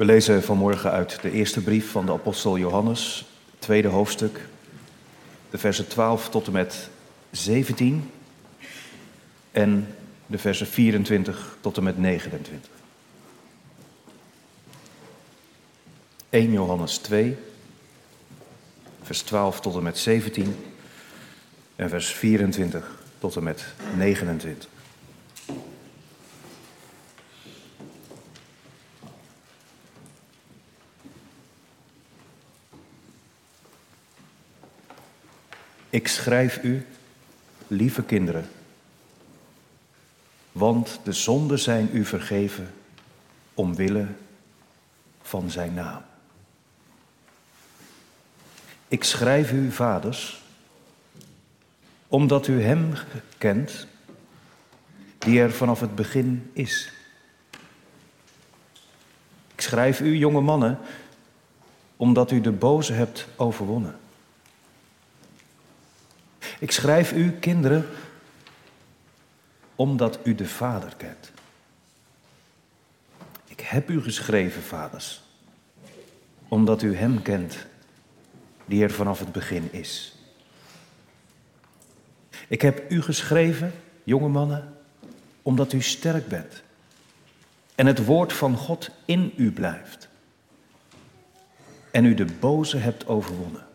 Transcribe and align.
We 0.00 0.06
lezen 0.06 0.42
vanmorgen 0.42 0.90
uit 0.90 1.22
de 1.22 1.30
eerste 1.30 1.62
brief 1.62 1.90
van 1.90 2.06
de 2.06 2.12
apostel 2.12 2.58
Johannes, 2.58 3.24
tweede 3.58 3.88
hoofdstuk, 3.88 4.40
de 5.50 5.58
versen 5.58 5.88
12 5.88 6.28
tot 6.28 6.46
en 6.46 6.52
met 6.52 6.88
17 7.30 8.10
en 9.50 9.94
de 10.26 10.38
versen 10.38 10.66
24 10.66 11.56
tot 11.60 11.76
en 11.76 11.82
met 11.82 11.98
29. 11.98 12.70
1 16.30 16.52
Johannes 16.52 16.98
2, 16.98 17.36
vers 19.02 19.22
12 19.22 19.60
tot 19.60 19.74
en 19.76 19.82
met 19.82 19.98
17 19.98 20.56
en 21.76 21.88
vers 21.88 22.14
24 22.14 22.98
tot 23.18 23.36
en 23.36 23.42
met 23.42 23.64
29. 23.96 24.79
Ik 35.90 36.08
schrijf 36.08 36.62
u, 36.62 36.86
lieve 37.66 38.02
kinderen, 38.02 38.48
want 40.52 41.00
de 41.04 41.12
zonden 41.12 41.58
zijn 41.58 41.88
u 41.92 42.04
vergeven 42.04 42.74
omwille 43.54 44.06
van 45.22 45.50
zijn 45.50 45.74
naam. 45.74 46.02
Ik 48.88 49.04
schrijf 49.04 49.52
u, 49.52 49.72
vaders, 49.72 50.42
omdat 52.08 52.46
u 52.46 52.62
Hem 52.62 52.92
kent, 53.38 53.86
die 55.18 55.40
er 55.40 55.52
vanaf 55.52 55.80
het 55.80 55.94
begin 55.94 56.50
is. 56.52 56.92
Ik 59.54 59.60
schrijf 59.60 60.00
u, 60.00 60.16
jonge 60.16 60.40
mannen, 60.40 60.78
omdat 61.96 62.30
u 62.30 62.40
de 62.40 62.52
boze 62.52 62.92
hebt 62.92 63.26
overwonnen. 63.36 63.99
Ik 66.60 66.70
schrijf 66.70 67.12
u, 67.12 67.30
kinderen, 67.30 67.86
omdat 69.74 70.18
u 70.22 70.34
de 70.34 70.48
Vader 70.48 70.92
kent. 70.96 71.30
Ik 73.44 73.60
heb 73.60 73.90
u 73.90 74.02
geschreven, 74.02 74.62
vaders, 74.62 75.22
omdat 76.48 76.82
u 76.82 76.96
Hem 76.96 77.22
kent, 77.22 77.66
die 78.64 78.82
er 78.82 78.90
vanaf 78.90 79.18
het 79.18 79.32
begin 79.32 79.72
is. 79.72 80.14
Ik 82.48 82.62
heb 82.62 82.90
u 82.90 83.02
geschreven, 83.02 83.72
jonge 84.04 84.28
mannen, 84.28 84.76
omdat 85.42 85.72
u 85.72 85.82
sterk 85.82 86.28
bent 86.28 86.62
en 87.74 87.86
het 87.86 88.04
woord 88.04 88.32
van 88.32 88.56
God 88.56 88.90
in 89.04 89.32
u 89.36 89.52
blijft 89.52 90.08
en 91.90 92.04
u 92.04 92.14
de 92.14 92.26
boze 92.40 92.76
hebt 92.76 93.06
overwonnen. 93.06 93.66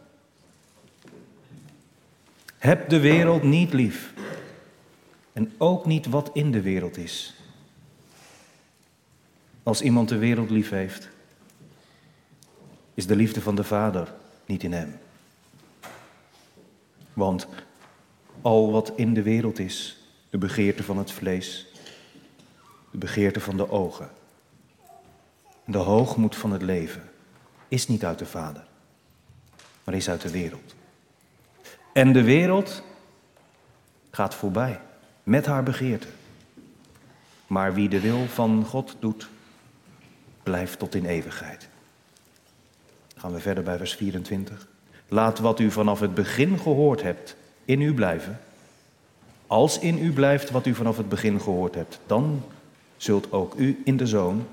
Heb 2.66 2.90
de 2.90 3.00
wereld 3.00 3.44
niet 3.44 3.74
lief 3.74 4.14
en 5.34 5.54
ook 5.58 5.86
niet 5.86 6.06
wat 6.06 6.30
in 6.34 6.52
de 6.52 6.62
wereld 6.62 6.98
is. 6.98 7.36
Als 9.64 9.82
iemand 9.82 10.10
de 10.10 10.18
wereld 10.18 10.50
lief 10.50 10.70
heeft, 10.70 11.10
is 12.94 13.08
de 13.08 13.16
liefde 13.16 13.42
van 13.42 13.56
de 13.56 13.64
Vader 13.64 14.14
niet 14.46 14.64
in 14.64 14.74
hem. 14.74 14.98
Want 17.14 17.48
al 18.42 18.72
wat 18.72 18.92
in 18.96 19.14
de 19.14 19.22
wereld 19.22 19.60
is, 19.60 19.98
de 20.30 20.38
begeerte 20.38 20.84
van 20.84 20.98
het 20.98 21.12
vlees, 21.12 21.68
de 22.92 22.98
begeerte 22.98 23.40
van 23.40 23.58
de 23.58 23.70
ogen, 23.70 24.10
de 25.66 25.78
hoogmoed 25.78 26.36
van 26.36 26.52
het 26.52 26.62
leven, 26.62 27.10
is 27.68 27.88
niet 27.88 28.06
uit 28.06 28.20
de 28.20 28.26
Vader, 28.26 28.68
maar 29.84 29.96
is 29.96 30.10
uit 30.10 30.22
de 30.22 30.32
wereld. 30.32 30.76
En 31.96 32.14
de 32.14 32.24
wereld 32.24 32.84
gaat 34.12 34.36
voorbij 34.36 34.80
met 35.24 35.46
haar 35.46 35.64
begeerte. 35.64 36.08
Maar 37.48 37.74
wie 37.74 37.90
de 37.90 38.00
wil 38.00 38.26
van 38.28 38.66
God 38.66 38.96
doet, 39.00 39.28
blijft 40.44 40.80
tot 40.80 40.96
in 40.96 41.06
eeuwigheid. 41.06 41.68
gaan 43.16 43.34
we 43.34 43.40
verder 43.40 43.64
bij 43.64 43.78
vers 43.78 43.94
24. 43.94 44.68
Laat 45.08 45.40
wat 45.40 45.60
u 45.60 45.72
vanaf 45.72 46.00
het 46.00 46.14
begin 46.14 46.60
gehoord 46.60 47.02
hebt 47.02 47.36
in 47.66 47.82
u 47.82 47.94
blijven. 47.94 48.40
Als 49.48 49.80
in 49.80 49.98
u 49.98 50.14
blijft 50.14 50.52
wat 50.52 50.66
u 50.66 50.76
vanaf 50.76 50.98
het 50.98 51.10
begin 51.10 51.42
gehoord 51.42 51.76
hebt, 51.76 52.00
dan 52.06 52.44
zult 52.98 53.32
ook 53.32 53.54
u 53.56 53.82
in 53.86 53.98
de 53.98 54.08
Zoon 54.08 54.48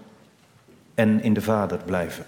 en 0.94 1.22
in 1.22 1.34
de 1.34 1.42
Vader 1.42 1.78
blijven. 1.78 2.26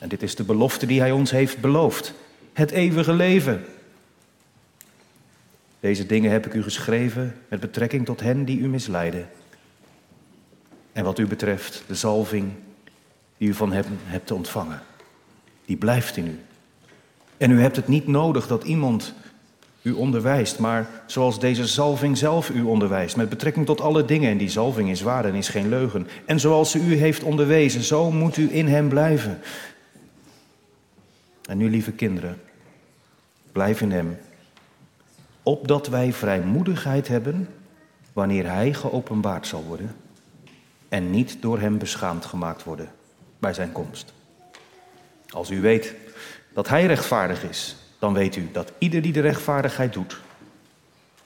En 0.00 0.08
dit 0.08 0.22
is 0.22 0.34
de 0.34 0.44
belofte 0.44 0.86
die 0.86 1.00
Hij 1.00 1.12
ons 1.12 1.30
heeft 1.30 1.60
beloofd: 1.60 2.14
het 2.52 2.70
eeuwige 2.70 3.12
leven. 3.12 3.64
Deze 5.84 6.06
dingen 6.06 6.30
heb 6.30 6.46
ik 6.46 6.54
u 6.54 6.62
geschreven 6.62 7.34
met 7.48 7.60
betrekking 7.60 8.04
tot 8.04 8.20
hen 8.20 8.44
die 8.44 8.58
u 8.58 8.68
misleiden. 8.68 9.28
En 10.92 11.04
wat 11.04 11.18
u 11.18 11.26
betreft, 11.26 11.82
de 11.86 11.94
zalving 11.94 12.52
die 13.38 13.48
u 13.48 13.54
van 13.54 13.72
hem 13.72 13.84
hebt 14.04 14.30
ontvangen, 14.30 14.82
die 15.64 15.76
blijft 15.76 16.16
in 16.16 16.26
u. 16.26 16.38
En 17.36 17.50
u 17.50 17.60
hebt 17.60 17.76
het 17.76 17.88
niet 17.88 18.06
nodig 18.06 18.46
dat 18.46 18.64
iemand 18.64 19.14
u 19.82 19.92
onderwijst, 19.92 20.58
maar 20.58 20.88
zoals 21.06 21.40
deze 21.40 21.66
zalving 21.66 22.18
zelf 22.18 22.50
u 22.50 22.62
onderwijst, 22.62 23.16
met 23.16 23.28
betrekking 23.28 23.66
tot 23.66 23.80
alle 23.80 24.04
dingen. 24.04 24.30
En 24.30 24.38
die 24.38 24.50
zalving 24.50 24.90
is 24.90 25.00
waar 25.00 25.24
en 25.24 25.34
is 25.34 25.48
geen 25.48 25.68
leugen. 25.68 26.06
En 26.24 26.40
zoals 26.40 26.70
ze 26.70 26.78
u 26.78 26.94
heeft 26.94 27.22
onderwezen, 27.22 27.82
zo 27.82 28.10
moet 28.10 28.36
u 28.36 28.54
in 28.54 28.66
hem 28.66 28.88
blijven. 28.88 29.40
En 31.48 31.58
nu, 31.58 31.70
lieve 31.70 31.92
kinderen, 31.92 32.40
blijf 33.52 33.80
in 33.80 33.90
hem 33.90 34.18
opdat 35.44 35.86
wij 35.86 36.12
vrijmoedigheid 36.12 37.08
hebben 37.08 37.48
wanneer 38.12 38.50
Hij 38.50 38.74
geopenbaard 38.74 39.46
zal 39.46 39.64
worden 39.64 39.96
en 40.88 41.10
niet 41.10 41.42
door 41.42 41.60
Hem 41.60 41.78
beschaamd 41.78 42.24
gemaakt 42.24 42.64
worden 42.64 42.90
bij 43.38 43.52
Zijn 43.52 43.72
komst. 43.72 44.12
Als 45.28 45.50
u 45.50 45.60
weet 45.60 45.94
dat 46.52 46.68
Hij 46.68 46.86
rechtvaardig 46.86 47.42
is, 47.42 47.76
dan 47.98 48.12
weet 48.12 48.36
u 48.36 48.48
dat 48.52 48.72
ieder 48.78 49.02
die 49.02 49.12
de 49.12 49.20
rechtvaardigheid 49.20 49.92
doet, 49.92 50.20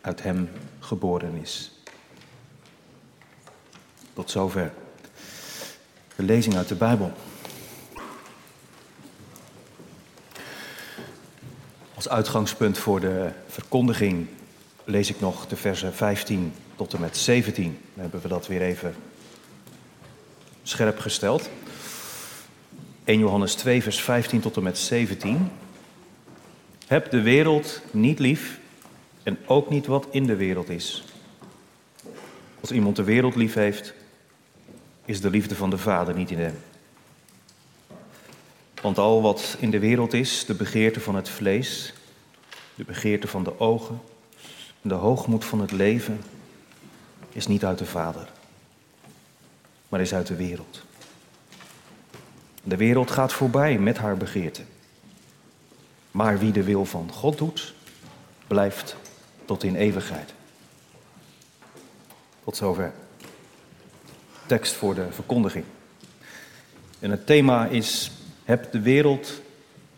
uit 0.01 0.23
Hem 0.23 0.49
geboren 0.79 1.35
is. 1.35 1.73
Tot 4.13 4.31
zover 4.31 4.73
de 6.17 6.23
lezing 6.23 6.57
uit 6.57 6.69
de 6.69 6.75
Bijbel. 6.75 7.13
Als 11.99 12.09
uitgangspunt 12.09 12.79
voor 12.79 13.01
de 13.01 13.31
verkondiging 13.49 14.27
lees 14.85 15.11
ik 15.11 15.21
nog 15.21 15.47
de 15.47 15.57
versen 15.57 15.95
15 15.95 16.53
tot 16.77 16.95
en 16.95 17.01
met 17.01 17.17
17. 17.17 17.65
Dan 17.65 18.03
hebben 18.03 18.21
we 18.21 18.29
dat 18.29 18.47
weer 18.47 18.63
even 18.63 18.95
scherp 20.63 20.99
gesteld. 20.99 21.49
1 23.05 23.19
Johannes 23.19 23.55
2, 23.55 23.83
vers 23.83 24.01
15 24.01 24.41
tot 24.41 24.57
en 24.57 24.63
met 24.63 24.79
17. 24.79 25.51
Heb 26.87 27.11
de 27.11 27.21
wereld 27.21 27.81
niet 27.91 28.19
lief 28.19 28.59
en 29.23 29.39
ook 29.47 29.71
niet 29.71 29.87
wat 29.87 30.07
in 30.11 30.27
de 30.27 30.37
wereld 30.37 30.69
is. 30.69 31.05
Als 32.61 32.71
iemand 32.71 32.97
de 32.97 33.05
wereld 33.05 33.37
lief 33.37 33.55
heeft, 33.55 33.95
is 35.05 35.21
de 35.21 35.31
liefde 35.31 35.55
van 35.55 35.71
de 35.71 35.79
Vader 35.79 36.15
niet 36.15 36.31
in 36.31 36.39
hem. 36.39 36.59
Want 38.83 38.99
al 38.99 39.23
wat 39.23 39.57
in 39.59 39.71
de 39.71 39.79
wereld 39.79 40.13
is, 40.13 40.45
de 40.45 40.55
begeerte 40.55 41.01
van 41.01 41.15
het 41.15 41.29
vlees, 41.29 41.95
de 42.75 42.85
begeerte 42.85 43.29
van 43.29 43.45
de 43.45 43.61
ogen 43.61 44.01
en 44.83 44.89
de 44.89 44.95
hoogmoed 44.95 45.45
van 45.45 45.61
het 45.61 45.73
leven, 45.73 46.21
is 47.33 47.47
niet 47.47 47.65
uit 47.65 47.79
de 47.79 47.87
Vader, 47.87 48.29
maar 49.89 50.01
is 50.01 50.15
uit 50.15 50.27
de 50.27 50.37
wereld. 50.37 50.83
De 52.63 52.77
wereld 52.77 53.11
gaat 53.11 53.33
voorbij 53.33 53.79
met 53.79 53.99
haar 53.99 54.17
begeerte. 54.17 54.63
Maar 56.11 56.39
wie 56.39 56.53
de 56.53 56.63
wil 56.63 56.85
van 56.85 57.13
God 57.13 57.39
doet, 57.39 57.75
blijft 58.47 58.97
tot 59.45 59.63
in 59.63 59.77
eeuwigheid. 59.77 60.35
Tot 62.45 62.57
zover. 62.57 62.93
Tekst 64.47 64.75
voor 64.75 64.95
de 64.95 65.07
verkondiging. 65.11 65.65
En 66.99 67.11
het 67.11 67.27
thema 67.27 67.67
is 67.67 68.11
heb 68.49 68.73
de 68.73 68.81
wereld 68.81 69.41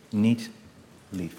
niet 0.09 0.51
lief. 1.09 1.35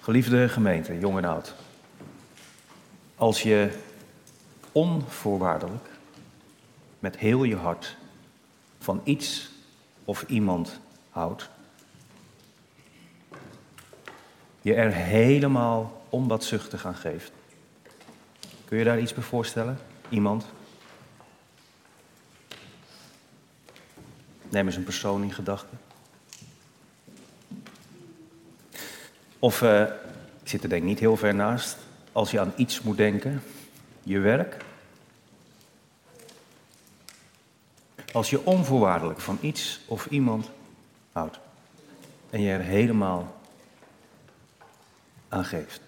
Geliefde 0.00 0.48
gemeente, 0.48 0.98
jong 0.98 1.16
en 1.16 1.24
oud. 1.24 1.54
Als 3.16 3.42
je 3.42 3.70
onvoorwaardelijk, 4.72 5.88
met 6.98 7.16
heel 7.16 7.44
je 7.44 7.56
hart, 7.56 7.96
van 8.78 9.00
iets 9.04 9.50
of 10.04 10.24
iemand 10.26 10.80
houdt, 11.10 11.48
je 14.60 14.74
er 14.74 14.92
helemaal 14.92 16.02
onbaatzuchtig 16.08 16.86
aan 16.86 16.94
geeft. 16.94 17.32
Kun 18.64 18.78
je 18.78 18.84
daar 18.84 19.00
iets 19.00 19.14
bij 19.14 19.22
voorstellen? 19.22 19.78
Iemand 20.08 20.46
Neem 24.48 24.66
eens 24.66 24.76
een 24.76 24.84
persoon 24.84 25.22
in 25.22 25.32
gedachten. 25.32 25.78
Of, 29.38 29.62
uh, 29.62 29.80
ik 30.42 30.48
zit 30.48 30.62
er 30.62 30.68
denk 30.68 30.82
ik 30.82 30.88
niet 30.88 30.98
heel 30.98 31.16
ver 31.16 31.34
naast, 31.34 31.76
als 32.12 32.30
je 32.30 32.40
aan 32.40 32.52
iets 32.56 32.82
moet 32.82 32.96
denken, 32.96 33.42
je 34.02 34.18
werk. 34.18 34.56
Als 38.12 38.30
je 38.30 38.44
onvoorwaardelijk 38.44 39.20
van 39.20 39.38
iets 39.40 39.80
of 39.86 40.06
iemand 40.06 40.50
houdt 41.12 41.38
en 42.30 42.40
je 42.40 42.52
er 42.52 42.60
helemaal 42.60 43.40
aan 45.28 45.44
geeft. 45.44 45.80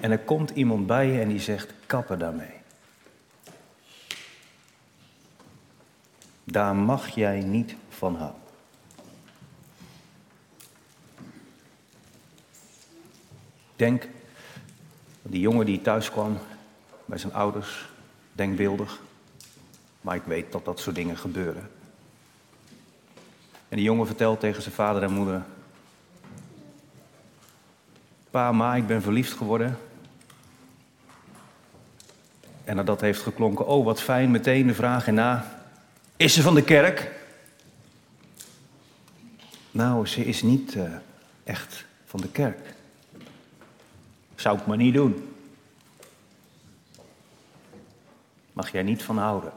En 0.00 0.10
er 0.10 0.18
komt 0.18 0.50
iemand 0.50 0.86
bij 0.86 1.06
je 1.06 1.20
en 1.20 1.28
die 1.28 1.40
zegt: 1.40 1.72
kappen 1.86 2.18
daarmee. 2.18 2.57
Daar 6.50 6.76
mag 6.76 7.08
jij 7.08 7.40
niet 7.40 7.76
van 7.88 8.16
houden. 8.16 8.40
Denk, 13.76 14.08
die 15.22 15.40
jongen 15.40 15.66
die 15.66 15.80
thuis 15.80 16.10
kwam 16.10 16.38
bij 17.04 17.18
zijn 17.18 17.34
ouders, 17.34 17.88
denkbeeldig. 18.32 19.00
Maar 20.00 20.16
ik 20.16 20.22
weet 20.22 20.52
dat 20.52 20.64
dat 20.64 20.80
soort 20.80 20.96
dingen 20.96 21.16
gebeuren. 21.16 21.70
En 23.68 23.76
die 23.76 23.84
jongen 23.84 24.06
vertelt 24.06 24.40
tegen 24.40 24.62
zijn 24.62 24.74
vader 24.74 25.02
en 25.02 25.12
moeder: 25.12 25.42
Pa, 28.30 28.52
ma, 28.52 28.74
ik 28.74 28.86
ben 28.86 29.02
verliefd 29.02 29.32
geworden. 29.32 29.78
En 32.64 32.76
nadat 32.76 33.00
heeft 33.00 33.22
geklonken, 33.22 33.66
oh 33.66 33.84
wat 33.84 34.00
fijn, 34.00 34.30
meteen 34.30 34.66
de 34.66 34.74
vraag 34.74 35.06
erna: 35.06 35.57
Is 36.18 36.34
ze 36.34 36.42
van 36.42 36.54
de 36.54 36.64
kerk? 36.64 37.10
Nou, 39.70 40.06
ze 40.06 40.24
is 40.24 40.42
niet 40.42 40.74
uh, 40.74 40.96
echt 41.44 41.84
van 42.04 42.20
de 42.20 42.28
kerk. 42.28 42.74
Zou 44.34 44.58
ik 44.58 44.66
maar 44.66 44.76
niet 44.76 44.94
doen. 44.94 45.36
Mag 48.52 48.72
jij 48.72 48.82
niet 48.82 49.02
van 49.02 49.18
houden. 49.18 49.52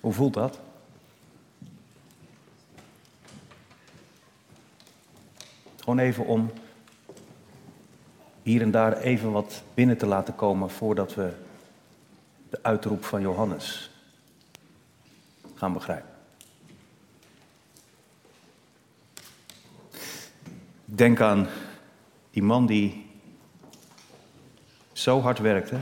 Hoe 0.00 0.12
voelt 0.12 0.34
dat? 0.34 0.58
Gewoon 5.78 5.98
even 5.98 6.26
om 6.26 6.52
hier 8.42 8.62
en 8.62 8.70
daar 8.70 8.98
even 8.98 9.32
wat 9.32 9.62
binnen 9.74 9.98
te 9.98 10.06
laten 10.06 10.34
komen 10.34 10.70
voordat 10.70 11.14
we 11.14 11.32
de 12.50 12.58
uitroep 12.62 13.04
van 13.04 13.20
Johannes 13.20 13.90
gaan 15.54 15.72
begrijpen. 15.72 16.10
Denk 20.84 21.20
aan 21.20 21.48
die 22.30 22.42
man 22.42 22.66
die 22.66 23.10
zo 24.92 25.20
hard 25.20 25.38
werkte 25.38 25.78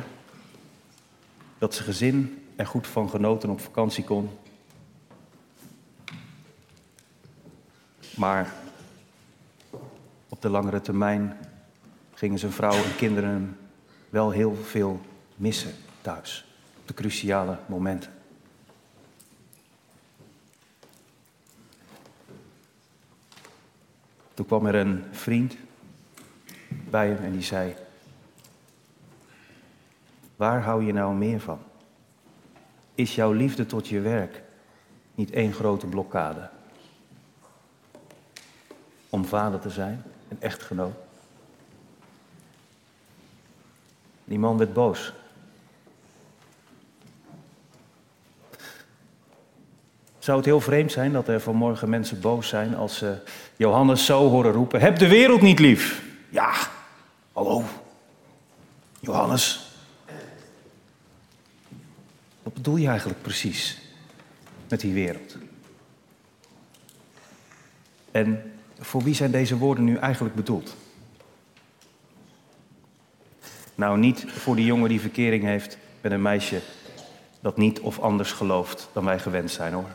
dat 1.58 1.74
zijn 1.74 1.86
gezin 1.86 2.46
er 2.56 2.66
goed 2.66 2.86
van 2.86 3.10
genoten 3.10 3.50
op 3.50 3.60
vakantie 3.60 4.04
kon. 4.04 4.30
Maar 8.16 8.52
op 10.28 10.42
de 10.42 10.48
langere 10.48 10.80
termijn 10.80 11.38
gingen 12.20 12.38
zijn 12.38 12.52
vrouw 12.52 12.72
en 12.72 12.96
kinderen 12.96 13.58
wel 14.10 14.30
heel 14.30 14.54
veel 14.54 15.00
missen 15.36 15.74
thuis. 16.00 16.44
Op 16.80 16.88
de 16.88 16.94
cruciale 16.94 17.58
momenten. 17.66 18.12
Toen 24.34 24.46
kwam 24.46 24.66
er 24.66 24.74
een 24.74 25.04
vriend 25.10 25.56
bij 26.68 27.08
hem 27.08 27.24
en 27.24 27.32
die 27.32 27.42
zei: 27.42 27.74
Waar 30.36 30.62
hou 30.62 30.84
je 30.84 30.92
nou 30.92 31.14
meer 31.14 31.40
van? 31.40 31.58
Is 32.94 33.14
jouw 33.14 33.32
liefde 33.32 33.66
tot 33.66 33.88
je 33.88 34.00
werk 34.00 34.42
niet 35.14 35.30
één 35.30 35.52
grote 35.52 35.86
blokkade? 35.86 36.50
Om 39.08 39.24
vader 39.24 39.60
te 39.60 39.70
zijn, 39.70 40.02
een 40.28 40.40
echtgenoot? 40.40 41.08
Die 44.30 44.38
man 44.38 44.58
werd 44.58 44.72
boos. 44.72 45.12
Zou 50.18 50.36
het 50.36 50.46
heel 50.46 50.60
vreemd 50.60 50.92
zijn 50.92 51.12
dat 51.12 51.28
er 51.28 51.40
vanmorgen 51.40 51.88
mensen 51.88 52.20
boos 52.20 52.48
zijn 52.48 52.76
als 52.76 52.96
ze 52.96 53.16
Johannes 53.56 54.04
zo 54.04 54.28
horen 54.28 54.52
roepen: 54.52 54.80
Heb 54.80 54.98
de 54.98 55.08
wereld 55.08 55.40
niet 55.40 55.58
lief? 55.58 56.02
Ja, 56.28 56.52
hallo. 57.32 57.64
Johannes. 59.00 59.72
Wat 62.42 62.54
bedoel 62.54 62.76
je 62.76 62.88
eigenlijk 62.88 63.22
precies 63.22 63.78
met 64.68 64.80
die 64.80 64.92
wereld? 64.92 65.36
En 68.10 68.52
voor 68.78 69.02
wie 69.02 69.14
zijn 69.14 69.30
deze 69.30 69.56
woorden 69.56 69.84
nu 69.84 69.96
eigenlijk 69.96 70.34
bedoeld? 70.34 70.76
Nou, 73.80 73.98
niet 73.98 74.24
voor 74.26 74.56
die 74.56 74.64
jongen 74.64 74.88
die 74.88 75.00
verkering 75.00 75.44
heeft 75.44 75.78
met 76.00 76.12
een 76.12 76.22
meisje 76.22 76.60
dat 77.40 77.56
niet 77.56 77.80
of 77.80 77.98
anders 77.98 78.32
gelooft 78.32 78.88
dan 78.92 79.04
wij 79.04 79.18
gewend 79.18 79.50
zijn 79.50 79.72
hoor. 79.72 79.88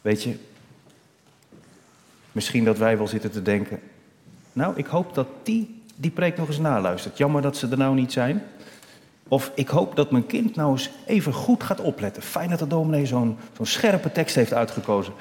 Weet 0.00 0.22
je, 0.22 0.38
misschien 2.32 2.64
dat 2.64 2.78
wij 2.78 2.96
wel 2.96 3.08
zitten 3.08 3.30
te 3.30 3.42
denken. 3.42 3.80
Nou, 4.52 4.76
ik 4.76 4.86
hoop 4.86 5.14
dat 5.14 5.28
die 5.42 5.82
die 5.94 6.10
preek 6.10 6.36
nog 6.36 6.48
eens 6.48 6.58
naluistert. 6.58 7.18
Jammer 7.18 7.42
dat 7.42 7.56
ze 7.56 7.68
er 7.68 7.78
nou 7.78 7.94
niet 7.94 8.12
zijn. 8.12 8.42
Of 9.28 9.52
ik 9.54 9.68
hoop 9.68 9.96
dat 9.96 10.10
mijn 10.10 10.26
kind 10.26 10.56
nou 10.56 10.70
eens 10.70 10.90
even 11.06 11.32
goed 11.32 11.62
gaat 11.62 11.80
opletten. 11.80 12.22
Fijn 12.22 12.50
dat 12.50 12.58
de 12.58 12.66
dominee 12.66 13.06
zo'n 13.06 13.38
zo'n 13.56 13.66
scherpe 13.66 14.12
tekst 14.12 14.34
heeft 14.34 14.52
uitgekozen. 14.52 15.12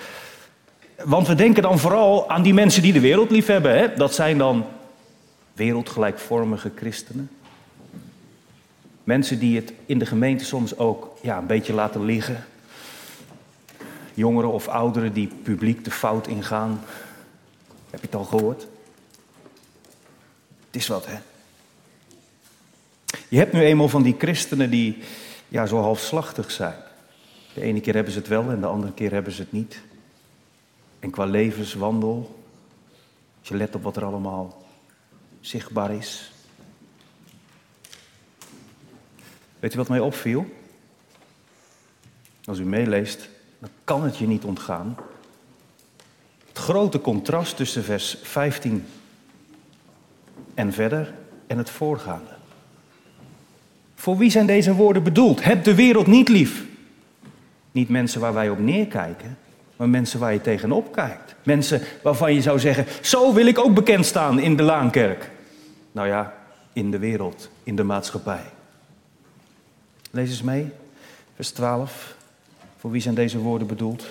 Want 1.06 1.28
we 1.28 1.36
denken 1.36 1.64
dan 1.64 1.80
vooral 1.80 2.30
aan 2.30 2.42
die 2.42 2.54
mensen 2.54 2.82
die 2.82 2.94
de 2.94 3.00
wereld 3.00 3.32
lief 3.32 3.46
hebben. 3.46 3.78
Hè? 3.78 3.94
Dat 3.94 4.14
zijn 4.14 4.38
dan 4.38 4.66
wereldgelijkvormige 5.54 6.72
christenen. 6.76 7.30
Mensen 9.04 9.40
die 9.40 9.56
het 9.56 9.74
in 9.86 10.00
de 10.00 10.06
gemeente 10.06 10.46
soms 10.46 10.78
ook 10.78 11.18
ja, 11.22 11.38
een 11.38 11.48
beetje 11.48 11.74
laten 11.74 12.06
liggen. 12.06 12.46
Jongeren 14.14 14.52
of 14.52 14.68
ouderen 14.68 15.14
die 15.14 15.30
publiek 15.44 15.84
de 15.84 15.92
fout 15.92 16.28
ingaan. 16.28 16.82
Heb 17.90 18.00
je 18.00 18.06
het 18.06 18.16
al 18.16 18.24
gehoord? 18.24 18.68
Het 20.66 20.76
is 20.82 20.88
wat, 20.88 21.06
hè? 21.06 21.18
Je 23.28 23.38
hebt 23.38 23.54
nu 23.54 23.62
eenmaal 23.62 23.90
van 23.90 24.04
die 24.04 24.16
christenen 24.18 24.70
die 24.70 24.98
ja, 25.48 25.66
zo 25.66 25.78
halfslachtig 25.78 26.52
zijn. 26.52 26.76
De 27.54 27.62
ene 27.62 27.80
keer 27.80 27.94
hebben 27.94 28.14
ze 28.14 28.20
het 28.20 28.28
wel 28.28 28.50
en 28.50 28.60
de 28.60 28.68
andere 28.68 28.94
keer 28.94 29.12
hebben 29.12 29.34
ze 29.34 29.42
het 29.42 29.52
niet. 29.52 29.82
En 31.02 31.10
qua 31.10 31.26
levenswandel, 31.26 32.44
als 33.40 33.48
je 33.48 33.56
let 33.56 33.76
op 33.76 33.84
wat 33.84 33.96
er 33.96 34.04
allemaal 34.06 34.66
zichtbaar 35.40 35.92
is. 35.92 36.32
Weet 39.60 39.74
u 39.74 39.78
wat 39.78 39.90
mij 39.90 40.00
opviel? 40.00 40.46
Als 42.46 42.60
u 42.60 42.66
meeleest, 42.66 43.30
dan 43.60 43.70
kan 43.84 44.04
het 44.04 44.18
je 44.18 44.28
niet 44.28 44.44
ontgaan. 44.44 44.98
Het 46.48 46.58
grote 46.58 47.02
contrast 47.02 47.56
tussen 47.56 47.84
vers 47.84 48.18
15 48.22 48.86
en 50.54 50.74
verder 50.74 51.14
en 51.48 51.58
het 51.58 51.70
voorgaande. 51.70 52.36
Voor 53.96 54.18
wie 54.18 54.30
zijn 54.30 54.46
deze 54.46 54.76
woorden 54.76 55.04
bedoeld? 55.04 55.44
Heb 55.44 55.64
de 55.64 55.76
wereld 55.76 56.08
niet 56.08 56.30
lief. 56.30 56.66
Niet 57.72 57.90
mensen 57.90 58.22
waar 58.22 58.34
wij 58.34 58.50
op 58.50 58.60
neerkijken, 58.60 59.38
maar 59.82 59.90
mensen 59.90 60.20
waar 60.20 60.34
je 60.34 60.42
tegenop 60.42 60.92
kijkt. 60.92 61.36
Mensen 61.44 61.82
waarvan 62.04 62.34
je 62.34 62.42
zou 62.42 62.60
zeggen, 62.60 62.86
zo 63.02 63.34
wil 63.34 63.46
ik 63.46 63.60
ook 63.60 63.74
bekend 63.74 64.06
staan 64.06 64.40
in 64.40 64.56
de 64.56 64.64
Laankerk. 64.64 65.32
Nou 65.92 66.08
ja, 66.08 66.34
in 66.74 66.92
de 66.92 67.00
wereld, 67.00 67.50
in 67.64 67.76
de 67.76 67.84
maatschappij. 67.84 68.44
Lees 70.12 70.30
eens 70.30 70.42
mee, 70.42 70.72
vers 71.36 71.50
12. 71.50 72.16
Voor 72.78 72.92
wie 72.92 73.02
zijn 73.02 73.16
deze 73.16 73.38
woorden 73.38 73.68
bedoeld? 73.68 74.06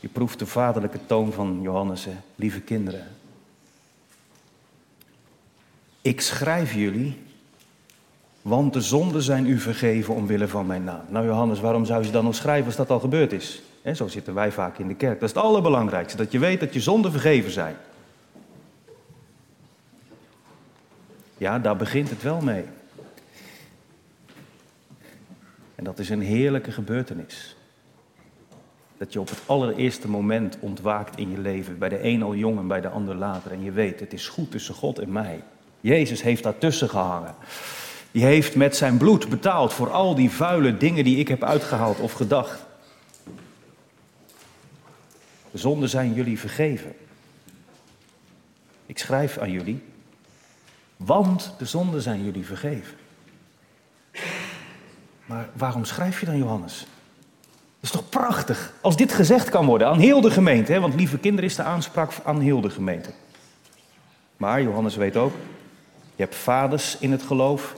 Je 0.00 0.08
proeft 0.08 0.38
de 0.38 0.46
vaderlijke 0.46 0.98
toon 1.06 1.32
van 1.32 1.58
Johannes, 1.62 2.06
lieve 2.34 2.60
kinderen. 2.60 3.06
Ik 6.00 6.20
schrijf 6.20 6.74
jullie, 6.74 7.22
want 8.42 8.72
de 8.72 8.80
zonden 8.80 9.22
zijn 9.22 9.46
u 9.46 9.58
vergeven 9.58 10.14
omwille 10.14 10.48
van 10.48 10.66
mijn 10.66 10.84
naam. 10.84 11.04
Nou 11.08 11.26
Johannes, 11.26 11.60
waarom 11.60 11.84
zou 11.84 12.04
je 12.04 12.10
dan 12.10 12.24
nog 12.24 12.34
schrijven 12.34 12.66
als 12.66 12.76
dat 12.76 12.90
al 12.90 13.00
gebeurd 13.00 13.32
is? 13.32 13.62
Zo 13.90 14.08
zitten 14.08 14.34
wij 14.34 14.52
vaak 14.52 14.78
in 14.78 14.88
de 14.88 14.94
kerk. 14.94 15.20
Dat 15.20 15.28
is 15.28 15.34
het 15.34 15.44
allerbelangrijkste, 15.44 16.16
dat 16.16 16.32
je 16.32 16.38
weet 16.38 16.60
dat 16.60 16.74
je 16.74 16.80
zonden 16.80 17.10
vergeven 17.10 17.50
zijn. 17.50 17.76
Ja, 21.36 21.58
daar 21.58 21.76
begint 21.76 22.10
het 22.10 22.22
wel 22.22 22.40
mee. 22.40 22.64
En 25.74 25.84
dat 25.84 25.98
is 25.98 26.08
een 26.08 26.20
heerlijke 26.20 26.72
gebeurtenis. 26.72 27.56
Dat 28.98 29.12
je 29.12 29.20
op 29.20 29.28
het 29.28 29.40
allereerste 29.46 30.08
moment 30.08 30.56
ontwaakt 30.60 31.18
in 31.18 31.30
je 31.30 31.38
leven. 31.38 31.78
Bij 31.78 31.88
de 31.88 32.04
een 32.04 32.22
al 32.22 32.34
jong 32.34 32.58
en 32.58 32.66
bij 32.66 32.80
de 32.80 32.88
ander 32.88 33.14
later. 33.14 33.52
En 33.52 33.62
je 33.62 33.72
weet, 33.72 34.00
het 34.00 34.12
is 34.12 34.28
goed 34.28 34.50
tussen 34.50 34.74
God 34.74 34.98
en 34.98 35.12
mij. 35.12 35.42
Jezus 35.80 36.22
heeft 36.22 36.42
daartussen 36.42 36.88
gehangen. 36.88 37.34
Die 38.10 38.24
heeft 38.24 38.56
met 38.56 38.76
zijn 38.76 38.96
bloed 38.96 39.28
betaald 39.28 39.72
voor 39.72 39.90
al 39.90 40.14
die 40.14 40.30
vuile 40.30 40.76
dingen 40.76 41.04
die 41.04 41.16
ik 41.16 41.28
heb 41.28 41.44
uitgehaald 41.44 42.00
of 42.00 42.12
gedacht. 42.12 42.64
De 45.52 45.58
zonden 45.58 45.88
zijn 45.88 46.14
jullie 46.14 46.38
vergeven. 46.38 46.94
Ik 48.86 48.98
schrijf 48.98 49.38
aan 49.38 49.50
jullie, 49.50 49.82
want 50.96 51.54
de 51.58 51.64
zonden 51.64 52.02
zijn 52.02 52.24
jullie 52.24 52.46
vergeven. 52.46 52.96
Maar 55.26 55.48
waarom 55.52 55.84
schrijf 55.84 56.20
je 56.20 56.26
dan 56.26 56.38
Johannes? 56.38 56.78
Dat 57.80 57.90
is 57.90 57.90
toch 57.90 58.08
prachtig 58.08 58.72
als 58.80 58.96
dit 58.96 59.12
gezegd 59.12 59.48
kan 59.48 59.66
worden 59.66 59.86
aan 59.86 59.98
heel 59.98 60.20
de 60.20 60.30
gemeente. 60.30 60.72
Hè? 60.72 60.80
Want 60.80 60.94
lieve 60.94 61.18
kinderen 61.18 61.50
is 61.50 61.56
de 61.56 61.62
aanspraak 61.62 62.12
aan 62.24 62.40
heel 62.40 62.60
de 62.60 62.70
gemeente. 62.70 63.10
Maar 64.36 64.62
Johannes 64.62 64.96
weet 64.96 65.16
ook, 65.16 65.32
je 66.16 66.22
hebt 66.22 66.34
vaders 66.34 66.96
in 66.98 67.12
het 67.12 67.22
geloof 67.22 67.74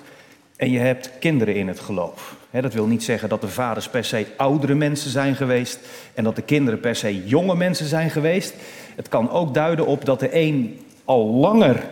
en 0.57 0.71
je 0.71 0.79
hebt 0.79 1.11
kinderen 1.19 1.55
in 1.55 1.69
het 1.69 1.81
geloof. 1.81 2.37
Dat 2.63 2.73
wil 2.73 2.87
niet 2.87 3.05
zeggen 3.05 3.29
dat 3.29 3.41
de 3.41 3.49
vaders 3.49 3.89
per 3.89 4.05
se 4.05 4.27
oudere 4.37 4.75
mensen 4.75 5.11
zijn 5.11 5.37
geweest 5.37 5.79
en 6.15 6.25
dat 6.25 6.37
de 6.37 6.43
kinderen 6.43 6.81
per 6.81 6.97
se 6.97 7.27
jonge 7.27 7.57
mensen 7.57 7.87
zijn 7.87 8.11
geweest. 8.11 8.55
Het 8.97 9.09
kan 9.09 9.31
ook 9.31 9.55
duiden 9.55 9.87
op 9.87 10.05
dat 10.05 10.21
de 10.21 10.37
een 10.37 10.81
al 11.05 11.27
langer 11.27 11.85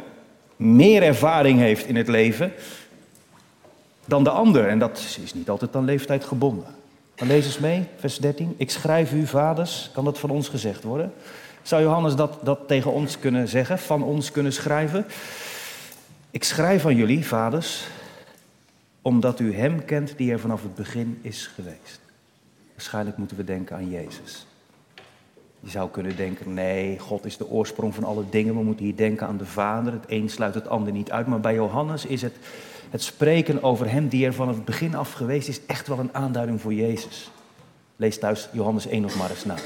meer 0.57 1.03
ervaring 1.03 1.59
heeft 1.59 1.87
in 1.87 1.97
het 1.97 2.09
leven 2.09 2.53
dan 4.05 4.25
de 4.25 4.31
ander. 4.31 4.69
En 4.69 4.79
dat 4.79 5.17
is 5.25 5.35
niet 5.35 5.51
altijd 5.51 5.77
aan 5.77 5.85
leeftijd 5.85 6.25
gebonden. 6.25 6.67
Maar 7.19 7.29
lees 7.29 7.45
eens 7.45 7.59
mee, 7.59 7.85
vers 7.97 8.19
13. 8.19 8.55
Ik 8.57 8.71
schrijf 8.71 9.13
u, 9.13 9.27
vaders, 9.27 9.91
kan 9.93 10.05
dat 10.05 10.19
van 10.19 10.31
ons 10.31 10.49
gezegd 10.49 10.83
worden? 10.83 11.13
Zou 11.63 11.83
Johannes 11.83 12.15
dat, 12.15 12.39
dat 12.43 12.59
tegen 12.67 12.93
ons 12.93 13.19
kunnen 13.19 13.49
zeggen, 13.49 13.79
van 13.79 14.03
ons 14.03 14.31
kunnen 14.31 14.53
schrijven? 14.53 15.07
Ik 16.31 16.45
schrijf 16.45 16.87
aan 16.87 16.97
jullie, 16.97 17.27
vaders, 17.27 17.85
omdat 19.03 19.41
u 19.41 19.55
Hem 19.55 19.85
kent 19.85 20.15
die 20.17 20.33
er 20.33 20.41
vanaf 20.41 20.63
het 20.63 20.75
begin 20.75 21.19
is 21.23 21.47
geweest. 21.47 22.01
Waarschijnlijk 22.73 23.17
moeten 23.17 23.37
we 23.37 23.45
denken 23.45 23.77
aan 23.77 23.91
Jezus. 23.91 24.47
Je 25.61 25.71
zou 25.71 25.91
kunnen 25.91 26.17
denken, 26.17 26.55
nee, 26.55 26.99
God 26.99 27.25
is 27.25 27.37
de 27.37 27.51
oorsprong 27.51 27.95
van 27.95 28.05
alle 28.05 28.25
dingen. 28.31 28.55
We 28.55 28.63
moeten 28.63 28.85
hier 28.85 28.97
denken 28.97 29.27
aan 29.27 29.37
de 29.37 29.47
Vader. 29.47 29.93
Het 29.93 30.05
een 30.07 30.29
sluit 30.29 30.55
het 30.55 30.69
ander 30.69 30.93
niet 30.93 31.11
uit. 31.11 31.27
Maar 31.27 31.41
bij 31.41 31.55
Johannes 31.55 32.07
is 32.07 32.23
het, 32.23 32.35
het 32.91 33.03
spreken 33.03 33.63
over 33.63 33.91
Hem 33.91 34.09
die 34.09 34.27
er 34.27 34.35
vanaf 34.35 34.55
het 34.55 34.65
begin 34.65 34.95
af 34.95 35.13
geweest 35.13 35.49
is, 35.49 35.67
echt 35.67 35.89
wel 35.89 35.99
een 35.99 36.15
aanduiding 36.15 36.61
voor 36.61 36.75
Jezus. 36.75 37.31
Lees 37.97 38.19
thuis 38.19 38.49
Johannes 38.53 38.87
1 38.87 39.03
nog 39.03 39.17
maar 39.17 39.31
eens 39.31 39.45
na. 39.45 39.57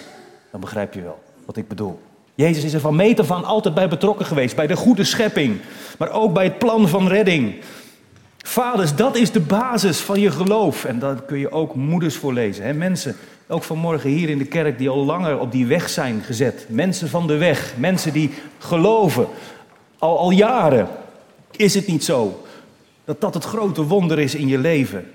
Dan 0.50 0.60
begrijp 0.60 0.94
je 0.94 1.02
wel 1.02 1.22
wat 1.44 1.56
ik 1.56 1.68
bedoel. 1.68 2.00
Jezus 2.34 2.64
is 2.64 2.72
er 2.72 2.80
van 2.80 2.96
meter 2.96 3.24
van 3.24 3.44
altijd 3.44 3.74
bij 3.74 3.88
betrokken 3.88 4.26
geweest, 4.26 4.56
bij 4.56 4.66
de 4.66 4.76
goede 4.76 5.04
schepping, 5.04 5.60
maar 5.98 6.10
ook 6.10 6.32
bij 6.32 6.44
het 6.44 6.58
plan 6.58 6.88
van 6.88 7.08
redding. 7.08 7.62
Vaders, 8.46 8.94
dat 8.94 9.16
is 9.16 9.32
de 9.32 9.40
basis 9.40 10.00
van 10.00 10.20
je 10.20 10.30
geloof. 10.30 10.84
En 10.84 10.98
daar 10.98 11.22
kun 11.22 11.38
je 11.38 11.50
ook 11.50 11.74
moeders 11.74 12.16
voor 12.16 12.32
lezen. 12.32 12.64
Hè? 12.64 12.72
Mensen, 12.72 13.16
ook 13.46 13.62
vanmorgen 13.62 14.10
hier 14.10 14.28
in 14.28 14.38
de 14.38 14.44
kerk, 14.44 14.78
die 14.78 14.88
al 14.88 15.04
langer 15.04 15.38
op 15.38 15.52
die 15.52 15.66
weg 15.66 15.88
zijn 15.88 16.22
gezet. 16.22 16.66
Mensen 16.68 17.08
van 17.08 17.26
de 17.26 17.36
weg, 17.36 17.74
mensen 17.76 18.12
die 18.12 18.30
geloven. 18.58 19.26
Al, 19.98 20.18
al 20.18 20.30
jaren 20.30 20.88
is 21.50 21.74
het 21.74 21.86
niet 21.86 22.04
zo 22.04 22.44
dat 23.04 23.20
dat 23.20 23.34
het 23.34 23.44
grote 23.44 23.82
wonder 23.82 24.18
is 24.18 24.34
in 24.34 24.48
je 24.48 24.58
leven. 24.58 25.10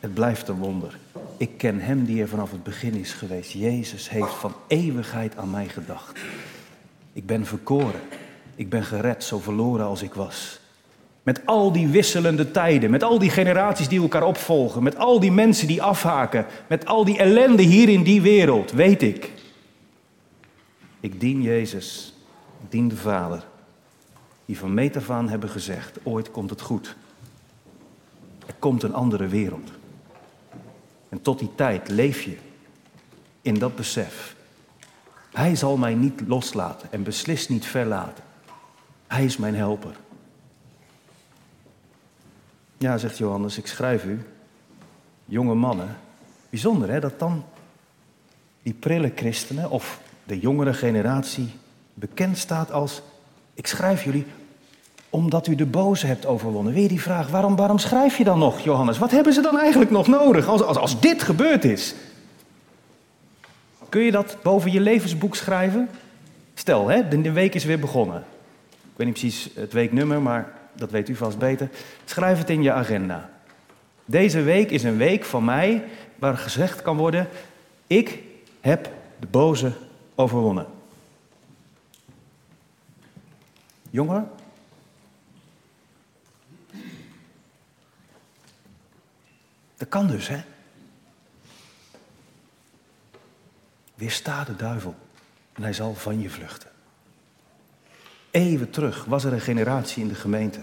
Het 0.00 0.14
blijft 0.14 0.48
een 0.48 0.58
wonder. 0.58 0.98
Ik 1.36 1.50
ken 1.58 1.80
Hem 1.80 2.04
die 2.04 2.22
er 2.22 2.28
vanaf 2.28 2.50
het 2.50 2.62
begin 2.62 2.94
is 2.94 3.12
geweest. 3.12 3.52
Jezus 3.52 4.10
heeft 4.10 4.34
van 4.34 4.54
eeuwigheid 4.66 5.36
aan 5.36 5.50
mij 5.50 5.68
gedacht. 5.68 6.18
Ik 7.12 7.26
ben 7.26 7.46
verkoren. 7.46 8.00
Ik 8.54 8.68
ben 8.68 8.84
gered, 8.84 9.24
zo 9.24 9.38
verloren 9.38 9.86
als 9.86 10.02
ik 10.02 10.14
was. 10.14 10.64
Met 11.26 11.46
al 11.46 11.72
die 11.72 11.88
wisselende 11.88 12.50
tijden, 12.50 12.90
met 12.90 13.02
al 13.02 13.18
die 13.18 13.30
generaties 13.30 13.88
die 13.88 14.00
elkaar 14.00 14.24
opvolgen, 14.24 14.82
met 14.82 14.96
al 14.96 15.20
die 15.20 15.32
mensen 15.32 15.66
die 15.66 15.82
afhaken, 15.82 16.46
met 16.68 16.86
al 16.86 17.04
die 17.04 17.18
ellende 17.18 17.62
hier 17.62 17.88
in 17.88 18.02
die 18.02 18.22
wereld, 18.22 18.70
weet 18.70 19.02
ik. 19.02 19.32
Ik 21.00 21.20
dien 21.20 21.42
Jezus, 21.42 22.14
ik 22.62 22.70
dien 22.70 22.88
de 22.88 22.96
Vader, 22.96 23.44
die 24.44 24.58
van 24.58 24.74
meet 24.74 24.96
af 24.96 25.10
aan 25.10 25.28
hebben 25.28 25.48
gezegd, 25.48 25.98
ooit 26.02 26.30
komt 26.30 26.50
het 26.50 26.60
goed. 26.60 26.96
Er 28.46 28.54
komt 28.58 28.82
een 28.82 28.94
andere 28.94 29.26
wereld. 29.26 29.70
En 31.08 31.22
tot 31.22 31.38
die 31.38 31.54
tijd 31.54 31.88
leef 31.88 32.22
je 32.22 32.36
in 33.42 33.58
dat 33.58 33.76
besef. 33.76 34.36
Hij 35.32 35.56
zal 35.56 35.76
mij 35.76 35.94
niet 35.94 36.20
loslaten 36.26 36.92
en 36.92 37.02
beslist 37.02 37.48
niet 37.48 37.66
verlaten. 37.66 38.24
Hij 39.06 39.24
is 39.24 39.36
mijn 39.36 39.54
helper. 39.54 39.96
Ja, 42.78 42.98
zegt 42.98 43.18
Johannes, 43.18 43.58
ik 43.58 43.66
schrijf 43.66 44.04
u, 44.04 44.20
jonge 45.24 45.54
mannen. 45.54 45.96
Bijzonder 46.50 46.90
hè, 46.90 47.00
dat 47.00 47.18
dan 47.18 47.44
die 48.62 48.74
prille 48.74 49.12
christenen 49.14 49.70
of 49.70 50.00
de 50.24 50.38
jongere 50.38 50.74
generatie 50.74 51.50
bekend 51.94 52.38
staat 52.38 52.72
als, 52.72 53.02
ik 53.54 53.66
schrijf 53.66 54.04
jullie 54.04 54.26
omdat 55.10 55.46
u 55.46 55.54
de 55.54 55.66
boze 55.66 56.06
hebt 56.06 56.26
overwonnen. 56.26 56.72
Weer 56.72 56.88
die 56.88 57.00
vraag, 57.00 57.28
waarom, 57.28 57.56
waarom 57.56 57.78
schrijf 57.78 58.18
je 58.18 58.24
dan 58.24 58.38
nog, 58.38 58.60
Johannes? 58.60 58.98
Wat 58.98 59.10
hebben 59.10 59.32
ze 59.32 59.40
dan 59.40 59.58
eigenlijk 59.58 59.90
nog 59.90 60.06
nodig 60.06 60.46
als, 60.46 60.62
als, 60.62 60.76
als 60.76 61.00
dit 61.00 61.22
gebeurd 61.22 61.64
is? 61.64 61.94
Kun 63.88 64.00
je 64.00 64.10
dat 64.10 64.36
boven 64.42 64.72
je 64.72 64.80
levensboek 64.80 65.36
schrijven? 65.36 65.88
Stel, 66.54 66.88
hè, 66.88 67.08
de 67.08 67.32
week 67.32 67.54
is 67.54 67.64
weer 67.64 67.78
begonnen. 67.78 68.24
Ik 68.70 68.96
weet 68.96 69.06
niet 69.06 69.18
precies 69.18 69.48
het 69.54 69.72
weeknummer, 69.72 70.22
maar 70.22 70.52
dat 70.76 70.90
weet 70.90 71.08
u 71.08 71.16
vast 71.16 71.38
beter. 71.38 71.70
Schrijf 72.04 72.38
het 72.38 72.50
in 72.50 72.62
je 72.62 72.72
agenda. 72.72 73.30
Deze 74.04 74.42
week 74.42 74.70
is 74.70 74.82
een 74.82 74.96
week 74.96 75.24
van 75.24 75.44
mij 75.44 75.84
waar 76.18 76.36
gezegd 76.36 76.82
kan 76.82 76.96
worden: 76.96 77.28
Ik 77.86 78.22
heb 78.60 78.90
de 79.18 79.26
boze 79.26 79.72
overwonnen. 80.14 80.66
Jongen, 83.90 84.30
dat 89.76 89.88
kan 89.88 90.06
dus, 90.06 90.28
hè? 90.28 90.40
Weersta 93.94 94.44
de 94.44 94.56
duivel 94.56 94.94
en 95.52 95.62
hij 95.62 95.72
zal 95.72 95.94
van 95.94 96.20
je 96.20 96.30
vluchten. 96.30 96.70
Eeuwen 98.36 98.70
terug 98.70 99.04
was 99.04 99.24
er 99.24 99.32
een 99.32 99.40
generatie 99.40 100.02
in 100.02 100.08
de 100.08 100.14
gemeente. 100.14 100.60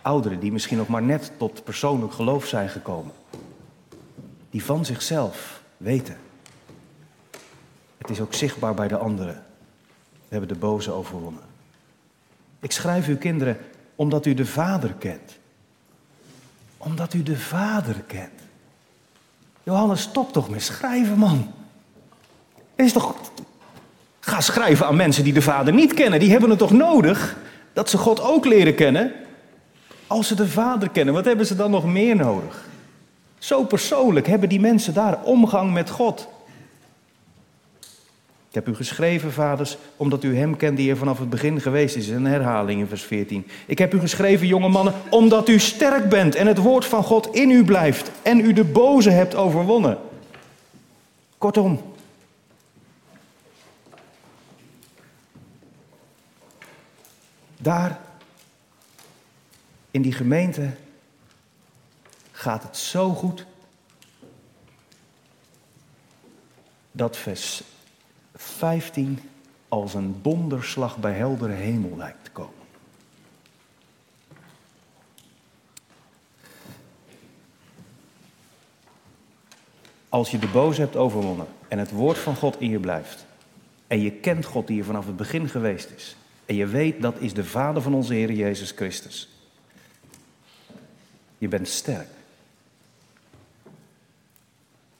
Ouderen 0.00 0.40
die 0.40 0.52
misschien 0.52 0.76
nog 0.76 0.88
maar 0.88 1.02
net 1.02 1.32
tot 1.36 1.64
persoonlijk 1.64 2.12
geloof 2.12 2.46
zijn 2.46 2.68
gekomen. 2.68 3.12
Die 4.50 4.64
van 4.64 4.84
zichzelf 4.84 5.62
weten. 5.76 6.16
Het 7.98 8.10
is 8.10 8.20
ook 8.20 8.34
zichtbaar 8.34 8.74
bij 8.74 8.88
de 8.88 8.96
anderen. 8.96 9.44
We 10.12 10.28
hebben 10.28 10.48
de 10.48 10.54
boze 10.54 10.90
overwonnen. 10.90 11.42
Ik 12.60 12.72
schrijf 12.72 13.08
u 13.08 13.16
kinderen 13.16 13.58
omdat 13.94 14.26
u 14.26 14.34
de 14.34 14.46
Vader 14.46 14.94
kent. 14.94 15.38
Omdat 16.76 17.14
u 17.14 17.22
de 17.22 17.38
Vader 17.38 18.02
kent. 18.06 18.40
Johannes, 19.62 20.00
stop 20.00 20.32
toch 20.32 20.50
met 20.50 20.62
schrijven, 20.62 21.18
man. 21.18 21.52
Is 22.74 22.92
toch 22.92 23.21
Ga 24.32 24.40
schrijven 24.40 24.86
aan 24.86 24.96
mensen 24.96 25.24
die 25.24 25.32
de 25.32 25.42
Vader 25.42 25.74
niet 25.74 25.94
kennen. 25.94 26.20
Die 26.20 26.30
hebben 26.30 26.50
het 26.50 26.58
toch 26.58 26.72
nodig 26.72 27.36
dat 27.72 27.90
ze 27.90 27.98
God 27.98 28.20
ook 28.20 28.44
leren 28.44 28.74
kennen? 28.74 29.12
Als 30.06 30.26
ze 30.26 30.34
de 30.34 30.48
Vader 30.48 30.88
kennen, 30.88 31.14
wat 31.14 31.24
hebben 31.24 31.46
ze 31.46 31.56
dan 31.56 31.70
nog 31.70 31.84
meer 31.84 32.16
nodig? 32.16 32.68
Zo 33.38 33.64
persoonlijk 33.64 34.26
hebben 34.26 34.48
die 34.48 34.60
mensen 34.60 34.94
daar 34.94 35.22
omgang 35.22 35.72
met 35.72 35.90
God. 35.90 36.28
Ik 38.48 38.54
heb 38.54 38.68
u 38.68 38.74
geschreven, 38.74 39.32
vaders, 39.32 39.76
omdat 39.96 40.24
u 40.24 40.36
hem 40.36 40.56
kent 40.56 40.76
die 40.76 40.90
er 40.90 40.96
vanaf 40.96 41.18
het 41.18 41.30
begin 41.30 41.60
geweest 41.60 41.96
is. 41.96 42.08
Een 42.08 42.24
herhaling 42.24 42.80
in 42.80 42.86
vers 42.86 43.02
14. 43.02 43.46
Ik 43.66 43.78
heb 43.78 43.94
u 43.94 44.00
geschreven, 44.00 44.46
jonge 44.46 44.68
mannen, 44.68 44.94
omdat 45.10 45.48
u 45.48 45.58
sterk 45.58 46.08
bent 46.08 46.34
en 46.34 46.46
het 46.46 46.58
woord 46.58 46.84
van 46.84 47.04
God 47.04 47.28
in 47.34 47.50
u 47.50 47.64
blijft 47.64 48.10
en 48.22 48.40
u 48.40 48.52
de 48.52 48.64
boze 48.64 49.10
hebt 49.10 49.34
overwonnen. 49.34 49.98
Kortom, 51.38 51.80
Daar 57.62 58.00
in 59.90 60.02
die 60.02 60.12
gemeente 60.12 60.70
gaat 62.32 62.62
het 62.62 62.76
zo 62.76 63.10
goed 63.10 63.46
dat 66.92 67.16
vers 67.16 67.62
15 68.34 69.18
als 69.68 69.94
een 69.94 70.22
donderslag 70.22 70.96
bij 70.96 71.12
heldere 71.12 71.52
hemel 71.52 71.96
lijkt 71.96 72.24
te 72.24 72.30
komen. 72.30 72.54
Als 80.08 80.30
je 80.30 80.38
de 80.38 80.48
boze 80.48 80.80
hebt 80.80 80.96
overwonnen 80.96 81.46
en 81.68 81.78
het 81.78 81.90
woord 81.90 82.18
van 82.18 82.36
God 82.36 82.60
in 82.60 82.70
je 82.70 82.80
blijft 82.80 83.26
en 83.86 84.00
je 84.00 84.12
kent 84.12 84.44
God 84.44 84.66
die 84.66 84.78
er 84.78 84.84
vanaf 84.84 85.06
het 85.06 85.16
begin 85.16 85.48
geweest 85.48 85.90
is 85.90 86.16
en 86.44 86.54
je 86.54 86.66
weet 86.66 87.02
dat 87.02 87.20
is 87.20 87.34
de 87.34 87.44
Vader 87.44 87.82
van 87.82 87.94
onze 87.94 88.14
Heer 88.14 88.32
Jezus 88.32 88.70
Christus, 88.70 89.28
je 91.38 91.48
bent 91.48 91.68
sterk. 91.68 92.08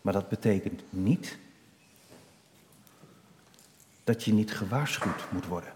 Maar 0.00 0.12
dat 0.12 0.28
betekent 0.28 0.82
niet 0.90 1.38
dat 4.04 4.24
je 4.24 4.32
niet 4.32 4.54
gewaarschuwd 4.54 5.32
moet 5.32 5.46
worden. 5.46 5.72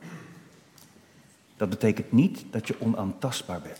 Dat 1.57 1.71
betekent 1.71 2.13
niet 2.13 2.45
dat 2.51 2.67
je 2.67 2.81
onaantastbaar 2.81 3.61
bent. 3.61 3.79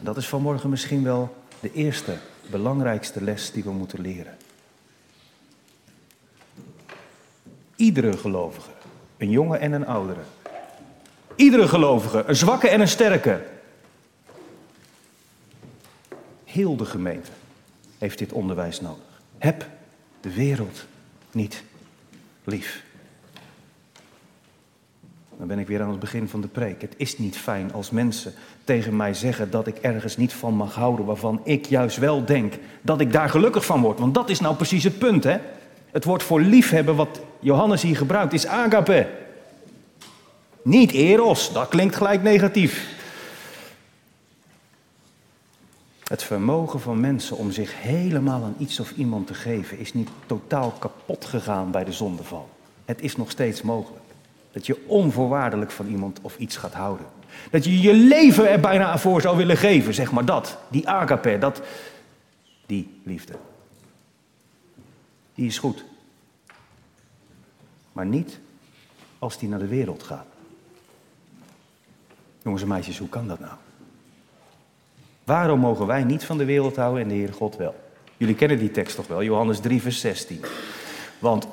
Dat 0.00 0.16
is 0.16 0.28
vanmorgen 0.28 0.70
misschien 0.70 1.02
wel 1.02 1.36
de 1.60 1.72
eerste, 1.72 2.18
belangrijkste 2.50 3.22
les 3.22 3.50
die 3.52 3.64
we 3.64 3.70
moeten 3.70 4.00
leren. 4.00 4.36
Iedere 7.76 8.16
gelovige, 8.16 8.70
een 9.20 9.30
jonge 9.30 9.56
en 9.56 9.72
een 9.72 9.86
oudere. 9.86 10.20
Iedere 11.34 11.68
gelovige, 11.68 12.24
een 12.26 12.36
zwakke 12.36 12.68
en 12.68 12.80
een 12.80 12.88
sterke. 12.88 13.40
Heel 16.44 16.76
de 16.76 16.84
gemeente 16.84 17.30
heeft 17.98 18.18
dit 18.18 18.32
onderwijs 18.32 18.80
nodig. 18.80 19.20
Heb 19.38 19.66
de 20.20 20.34
wereld 20.34 20.86
niet 21.30 21.62
lief. 22.44 22.84
Dan 25.38 25.46
ben 25.48 25.58
ik 25.58 25.66
weer 25.66 25.82
aan 25.82 25.90
het 25.90 26.00
begin 26.00 26.28
van 26.28 26.40
de 26.40 26.48
preek. 26.48 26.80
Het 26.80 26.94
is 26.96 27.18
niet 27.18 27.36
fijn 27.36 27.72
als 27.72 27.90
mensen 27.90 28.32
tegen 28.64 28.96
mij 28.96 29.14
zeggen 29.14 29.50
dat 29.50 29.66
ik 29.66 29.76
ergens 29.76 30.16
niet 30.16 30.32
van 30.32 30.54
mag 30.54 30.74
houden, 30.74 31.04
waarvan 31.04 31.40
ik 31.44 31.66
juist 31.66 31.96
wel 31.96 32.24
denk 32.24 32.54
dat 32.82 33.00
ik 33.00 33.12
daar 33.12 33.28
gelukkig 33.28 33.64
van 33.64 33.80
word. 33.80 33.98
Want 33.98 34.14
dat 34.14 34.30
is 34.30 34.40
nou 34.40 34.56
precies 34.56 34.84
het 34.84 34.98
punt, 34.98 35.24
hè? 35.24 35.38
Het 35.92 36.04
woord 36.04 36.22
voor 36.22 36.40
liefhebben 36.40 36.96
wat 36.96 37.20
Johannes 37.40 37.82
hier 37.82 37.96
gebruikt 37.96 38.32
is 38.32 38.46
agape. 38.46 39.08
Niet 40.62 40.92
eros, 40.92 41.52
dat 41.52 41.68
klinkt 41.68 41.96
gelijk 41.96 42.22
negatief. 42.22 42.98
Het 46.04 46.22
vermogen 46.22 46.80
van 46.80 47.00
mensen 47.00 47.36
om 47.36 47.50
zich 47.50 47.82
helemaal 47.82 48.42
aan 48.42 48.54
iets 48.58 48.80
of 48.80 48.92
iemand 48.96 49.26
te 49.26 49.34
geven 49.34 49.78
is 49.78 49.92
niet 49.92 50.08
totaal 50.26 50.70
kapot 50.78 51.24
gegaan 51.24 51.70
bij 51.70 51.84
de 51.84 51.92
zondeval. 51.92 52.48
Het 52.84 53.02
is 53.02 53.16
nog 53.16 53.30
steeds 53.30 53.62
mogelijk. 53.62 54.04
Dat 54.52 54.66
je 54.66 54.84
onvoorwaardelijk 54.86 55.70
van 55.70 55.86
iemand 55.86 56.18
of 56.22 56.38
iets 56.38 56.56
gaat 56.56 56.74
houden. 56.74 57.06
Dat 57.50 57.64
je 57.64 57.80
je 57.80 57.92
leven 57.92 58.50
er 58.50 58.60
bijna 58.60 58.98
voor 58.98 59.20
zou 59.20 59.36
willen 59.36 59.56
geven, 59.56 59.94
zeg 59.94 60.12
maar 60.12 60.24
dat. 60.24 60.58
Die 60.68 60.88
agape, 60.88 61.38
dat, 61.38 61.60
die 62.66 63.00
liefde. 63.04 63.34
Die 65.40 65.48
is 65.48 65.58
goed. 65.58 65.84
Maar 67.92 68.06
niet 68.06 68.38
als 69.18 69.38
die 69.38 69.48
naar 69.48 69.58
de 69.58 69.66
wereld 69.66 70.02
gaat. 70.02 70.26
Jongens 72.42 72.62
en 72.62 72.68
meisjes, 72.68 72.98
hoe 72.98 73.08
kan 73.08 73.28
dat 73.28 73.40
nou? 73.40 73.54
Waarom 75.24 75.60
mogen 75.60 75.86
wij 75.86 76.04
niet 76.04 76.24
van 76.24 76.38
de 76.38 76.44
wereld 76.44 76.76
houden 76.76 77.02
en 77.02 77.08
de 77.08 77.14
Heer 77.14 77.32
God 77.32 77.56
wel? 77.56 77.74
Jullie 78.16 78.34
kennen 78.34 78.58
die 78.58 78.70
tekst 78.70 78.96
toch 78.96 79.06
wel, 79.06 79.22
Johannes 79.22 79.60
3, 79.60 79.82
vers 79.82 80.00
16. 80.00 80.44
Want 81.18 81.46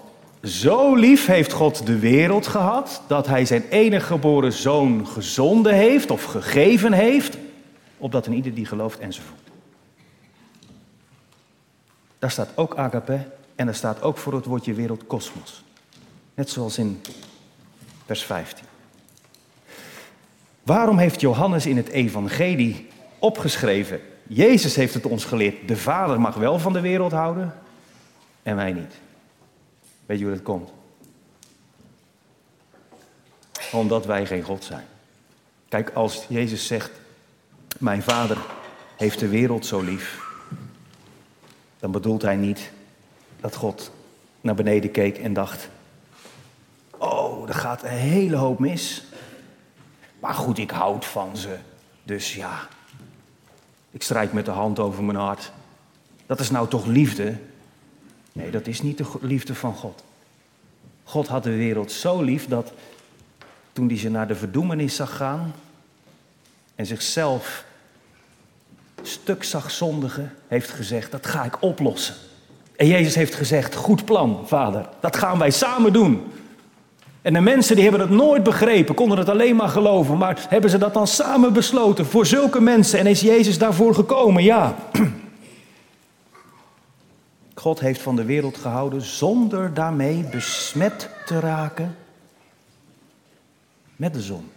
zo 0.44 0.96
lief 0.96 1.25
heeft 1.25 1.51
God 1.51 1.86
de 1.86 2.00
wereld 2.00 2.48
gehad 2.48 3.01
dat 3.07 3.27
hij 3.27 3.46
zijn 3.46 3.64
enige 3.70 4.05
geboren 4.05 4.53
zoon 4.53 5.07
gezonden 5.07 5.74
heeft 5.74 6.12
of 6.12 6.24
gegeven 6.24 6.94
heeft, 6.94 7.38
opdat 7.98 8.25
een 8.25 8.33
ieder 8.33 8.53
die 8.53 8.66
gelooft 8.66 9.00
enzovoort. 9.00 9.50
Daar 12.20 12.31
staat 12.31 12.50
ook 12.55 12.75
agape 12.75 13.35
en 13.57 13.65
daar 13.65 13.75
staat 13.75 14.01
ook 14.01 14.17
voor 14.17 14.33
het 14.33 14.46
woordje 14.46 14.74
wereld 14.74 15.07
kosmos. 15.07 15.63
Net 16.33 16.50
zoals 16.50 16.77
in 16.77 17.01
vers 18.05 18.24
15. 18.24 18.65
Waarom 20.63 20.98
heeft 20.98 21.22
Johannes 21.22 21.65
in 21.65 21.77
het 21.77 21.87
evangelie 21.87 22.87
opgeschreven. 23.20 24.01
Jezus 24.27 24.75
heeft 24.75 24.93
het 24.93 25.05
ons 25.05 25.25
geleerd. 25.25 25.67
De 25.67 25.77
Vader 25.77 26.22
mag 26.22 26.35
wel 26.35 26.59
van 26.59 26.74
de 26.74 26.79
wereld 26.79 27.11
houden 27.11 27.53
en 28.43 28.55
wij 28.55 28.72
niet. 28.72 28.93
Weet 30.05 30.20
je 30.20 30.25
hoe 30.25 30.33
dat 30.33 30.43
komt? 30.43 30.70
Omdat 33.72 34.05
wij 34.05 34.25
geen 34.25 34.43
God 34.43 34.63
zijn. 34.63 34.85
Kijk, 35.70 35.89
als 35.89 36.25
Jezus 36.29 36.67
zegt, 36.67 36.91
mijn 37.79 38.03
Vader 38.03 38.37
heeft 38.98 39.20
de 39.20 39.27
wereld 39.27 39.65
zo 39.65 39.81
lief, 39.81 40.25
dan 41.79 41.91
bedoelt 41.91 42.22
hij 42.22 42.35
niet 42.35 42.72
dat 43.48 43.55
God 43.55 43.92
naar 44.42 44.55
beneden 44.55 44.92
keek 44.92 45.18
en 45.18 45.33
dacht, 45.33 45.70
oh, 46.98 47.48
er 47.48 47.55
gaat 47.55 47.83
een 47.83 47.90
hele 47.90 48.36
hoop 48.36 48.60
mis. 48.60 49.03
Maar 50.20 50.33
goed, 50.33 50.57
ik 50.57 50.72
houd 50.72 51.05
van 51.05 51.38
ze. 51.38 51.57
Dus 52.03 52.36
ja, 52.36 52.68
ik 53.92 54.03
strijk 54.03 54.33
met 54.33 54.46
de 54.46 54.51
hand 54.51 54.79
over 54.79 55.03
mijn 55.03 55.18
hart. 55.18 55.51
Dat 56.25 56.40
is 56.40 56.50
nou 56.50 56.68
toch 56.68 56.86
liefde? 56.86 57.36
Nee, 58.31 58.51
dat 58.51 58.68
is 58.68 58.81
niet 58.81 58.98
de 58.98 59.05
liefde 59.22 59.55
van 59.55 59.75
God. 59.75 60.03
God 61.03 61.27
had 61.27 61.44
de 61.44 61.55
wereld 61.55 61.92
zo 61.92 62.22
lief 62.22 62.48
dat 62.48 62.72
toen 63.74 63.88
hij 63.88 63.98
ze 63.98 64.10
naar 64.10 64.27
de 64.27 64.36
verdoemenis 64.36 64.96
zag 64.96 65.16
gaan 65.16 65.53
en 66.75 66.86
zichzelf 66.86 67.66
stuk 69.01 69.44
zag 69.44 69.72
zondigen, 69.72 70.33
heeft 70.48 70.70
gezegd, 70.70 71.12
dat 71.12 71.25
ga 71.25 71.44
ik 71.44 71.62
oplossen. 71.62 72.16
En 72.77 72.87
Jezus 72.87 73.16
heeft 73.16 73.35
gezegd, 73.35 73.75
goed 73.75 74.05
plan, 74.05 74.42
vader, 74.46 74.90
dat 75.00 75.16
gaan 75.16 75.40
wij 75.40 75.51
samen 75.51 75.94
doen. 75.94 76.31
En 77.22 77.33
de 77.33 77.40
mensen 77.40 77.75
die 77.75 77.83
hebben 77.83 78.01
het 78.01 78.09
nooit 78.09 78.44
begrepen, 78.44 78.96
konden 78.96 79.18
het 79.18 79.29
alleen 79.29 79.55
maar 79.55 79.70
geloven. 79.70 80.18
Maar 80.18 80.46
hebben 80.50 80.70
ze 80.70 80.77
dat 80.77 80.94
dan 80.94 81.07
samen 81.07 81.53
besloten 81.53 82.05
voor 82.05 82.25
zulke 82.25 82.61
mensen? 82.61 83.00
En 83.00 83.07
is 83.07 83.22
Jezus 83.22 83.57
daarvoor 83.57 83.96
gekomen? 83.96 84.44
Ja. 84.44 84.75
God 87.55 87.79
heeft 87.79 88.01
van 88.01 88.16
de 88.16 88.25
wereld 88.25 88.57
gehouden 88.57 89.01
zonder 89.01 89.74
daarmee 89.74 90.24
besmet 90.31 91.09
te 91.25 91.40
raken 91.40 91.96
met 93.96 94.13
de 94.13 94.22
zon. 94.22 94.50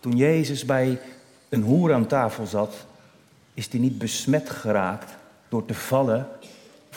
Toen 0.00 0.16
Jezus 0.16 0.64
bij 0.64 1.00
een 1.48 1.62
hoer 1.62 1.92
aan 1.94 2.06
tafel 2.06 2.46
zat, 2.46 2.74
is 3.54 3.68
hij 3.70 3.80
niet 3.80 3.98
besmet 3.98 4.50
geraakt 4.50 5.16
door 5.48 5.64
te 5.64 5.74
vallen 5.74 6.28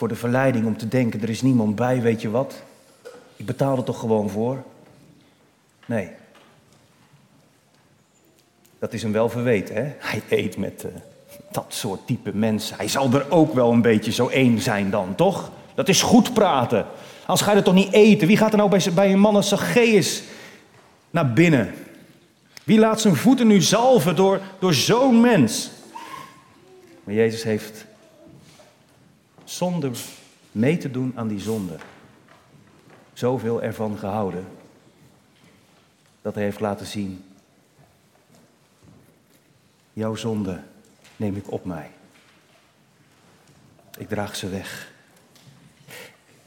voor 0.01 0.09
de 0.09 0.15
verleiding 0.15 0.65
om 0.65 0.77
te 0.77 0.87
denken, 0.87 1.21
er 1.21 1.29
is 1.29 1.41
niemand 1.41 1.75
bij, 1.75 2.01
weet 2.01 2.21
je 2.21 2.29
wat? 2.29 2.63
Ik 3.35 3.45
betaal 3.45 3.77
er 3.77 3.83
toch 3.83 3.99
gewoon 3.99 4.29
voor? 4.29 4.63
Nee. 5.85 6.09
Dat 8.79 8.93
is 8.93 9.01
hem 9.01 9.11
wel 9.11 9.29
verweten, 9.29 9.75
hè? 9.75 9.81
Hij 10.09 10.21
eet 10.29 10.57
met 10.57 10.83
uh, 10.85 10.91
dat 11.51 11.65
soort 11.67 12.07
type 12.07 12.31
mensen. 12.33 12.77
Hij 12.77 12.87
zal 12.87 13.13
er 13.13 13.31
ook 13.31 13.53
wel 13.53 13.71
een 13.71 13.81
beetje 13.81 14.11
zo 14.11 14.27
één 14.27 14.61
zijn 14.61 14.89
dan, 14.89 15.15
toch? 15.15 15.51
Dat 15.73 15.89
is 15.89 16.01
goed 16.01 16.33
praten. 16.33 16.85
Anders 17.19 17.41
ga 17.41 17.51
je 17.51 17.57
er 17.57 17.63
toch 17.63 17.73
niet 17.73 17.93
eten. 17.93 18.27
Wie 18.27 18.37
gaat 18.37 18.51
er 18.51 18.57
nou 18.57 18.69
bij, 18.69 18.85
bij 18.93 19.11
een 19.11 19.19
man 19.19 19.35
als 19.35 19.49
Zacchaeus 19.49 20.23
naar 21.09 21.33
binnen? 21.33 21.73
Wie 22.63 22.79
laat 22.79 23.01
zijn 23.01 23.15
voeten 23.15 23.47
nu 23.47 23.61
zalven 23.61 24.15
door, 24.15 24.39
door 24.59 24.73
zo'n 24.73 25.21
mens? 25.21 25.71
Maar 27.03 27.15
Jezus 27.15 27.43
heeft 27.43 27.85
zonder 29.51 29.97
mee 30.51 30.77
te 30.77 30.91
doen 30.91 31.11
aan 31.15 31.27
die 31.27 31.39
zonde 31.39 31.77
zoveel 33.13 33.61
ervan 33.61 33.97
gehouden 33.97 34.47
dat 36.21 36.35
hij 36.35 36.43
heeft 36.43 36.59
laten 36.59 36.85
zien, 36.85 37.23
jouw 39.93 40.15
zonde 40.15 40.59
neem 41.15 41.35
ik 41.35 41.51
op 41.51 41.65
mij. 41.65 41.89
Ik 43.97 44.09
draag 44.09 44.35
ze 44.35 44.49
weg. 44.49 44.91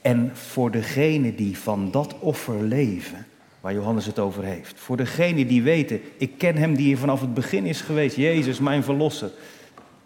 En 0.01 0.37
voor 0.37 0.71
degene 0.71 1.35
die 1.35 1.59
van 1.59 1.91
dat 1.91 2.19
offer 2.19 2.63
leven, 2.63 3.27
waar 3.61 3.73
Johannes 3.73 4.07
het 4.07 4.19
over 4.19 4.45
heeft, 4.45 4.81
voor 4.81 4.97
degene 4.97 5.47
die 5.47 5.63
weten, 5.63 6.01
ik 6.17 6.39
ken 6.39 6.57
hem 6.57 6.75
die 6.75 6.87
hier 6.87 6.99
vanaf 6.99 7.21
het 7.21 7.35
begin 7.35 7.67
is 7.67 7.81
geweest, 7.81 8.17
Jezus, 8.17 8.59
mijn 8.59 8.83
verlosser, 8.83 9.31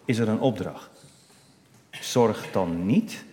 is 0.05 0.19
er 0.19 0.29
een 0.29 0.41
opdracht. 0.41 0.98
Zorg 2.09 2.51
dan 2.51 2.87
niet 2.87 3.25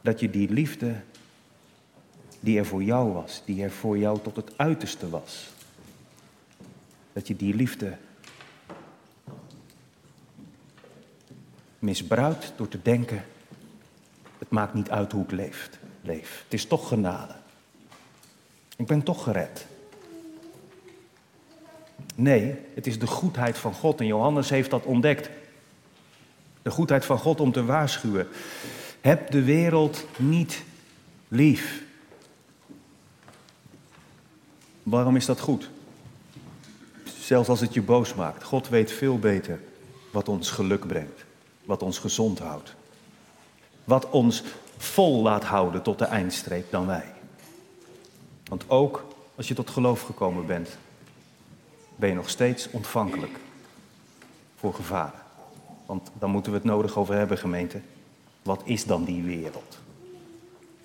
dat 0.00 0.20
je 0.20 0.30
die 0.30 0.48
liefde 0.50 1.00
die 2.40 2.58
er 2.58 2.66
voor 2.66 2.82
jou 2.82 3.12
was, 3.12 3.42
die 3.44 3.62
er 3.62 3.70
voor 3.70 3.98
jou 3.98 4.20
tot 4.22 4.36
het 4.36 4.58
uiterste 4.58 5.10
was, 5.10 5.48
dat 7.12 7.28
je 7.28 7.36
die 7.36 7.54
liefde 7.54 7.96
misbruikt 11.78 12.52
door 12.56 12.68
te 12.68 12.82
denken, 12.82 13.24
het 14.38 14.50
maakt 14.50 14.74
niet 14.74 14.90
uit 14.90 15.12
hoe 15.12 15.24
ik 15.24 15.30
leef. 15.30 15.70
leef. 16.00 16.42
Het 16.44 16.54
is 16.54 16.66
toch 16.66 16.88
genade. 16.88 17.34
Ik 18.76 18.86
ben 18.86 19.02
toch 19.02 19.22
gered. 19.22 19.66
Nee, 22.14 22.54
het 22.74 22.86
is 22.86 22.98
de 22.98 23.06
goedheid 23.06 23.58
van 23.58 23.74
God. 23.74 24.00
En 24.00 24.06
Johannes 24.06 24.50
heeft 24.50 24.70
dat 24.70 24.84
ontdekt. 24.84 25.30
De 26.62 26.70
goedheid 26.70 27.04
van 27.04 27.18
God 27.18 27.40
om 27.40 27.52
te 27.52 27.64
waarschuwen. 27.64 28.28
Heb 29.00 29.30
de 29.30 29.42
wereld 29.42 30.06
niet 30.16 30.62
lief. 31.28 31.82
Waarom 34.82 35.16
is 35.16 35.26
dat 35.26 35.40
goed? 35.40 35.70
Zelfs 37.20 37.48
als 37.48 37.60
het 37.60 37.74
je 37.74 37.82
boos 37.82 38.14
maakt. 38.14 38.42
God 38.42 38.68
weet 38.68 38.92
veel 38.92 39.18
beter 39.18 39.60
wat 40.10 40.28
ons 40.28 40.50
geluk 40.50 40.86
brengt, 40.86 41.24
wat 41.64 41.82
ons 41.82 41.98
gezond 41.98 42.38
houdt, 42.38 42.74
wat 43.84 44.10
ons 44.10 44.42
vol 44.76 45.22
laat 45.22 45.44
houden 45.44 45.82
tot 45.82 45.98
de 45.98 46.04
eindstreep 46.04 46.70
dan 46.70 46.86
wij. 46.86 47.12
Want 48.44 48.64
ook 48.70 49.04
als 49.34 49.48
je 49.48 49.54
tot 49.54 49.70
geloof 49.70 50.02
gekomen 50.02 50.46
bent, 50.46 50.68
ben 51.96 52.08
je 52.08 52.14
nog 52.14 52.28
steeds 52.28 52.70
ontvankelijk 52.70 53.38
voor 54.56 54.74
gevaren. 54.74 55.20
Want 55.86 56.10
dan 56.18 56.30
moeten 56.30 56.52
we 56.52 56.58
het 56.58 56.66
nodig 56.66 56.96
over 56.96 57.14
hebben, 57.14 57.38
gemeente. 57.38 57.80
Wat 58.42 58.60
is 58.64 58.84
dan 58.84 59.04
die 59.04 59.22
wereld? 59.22 59.78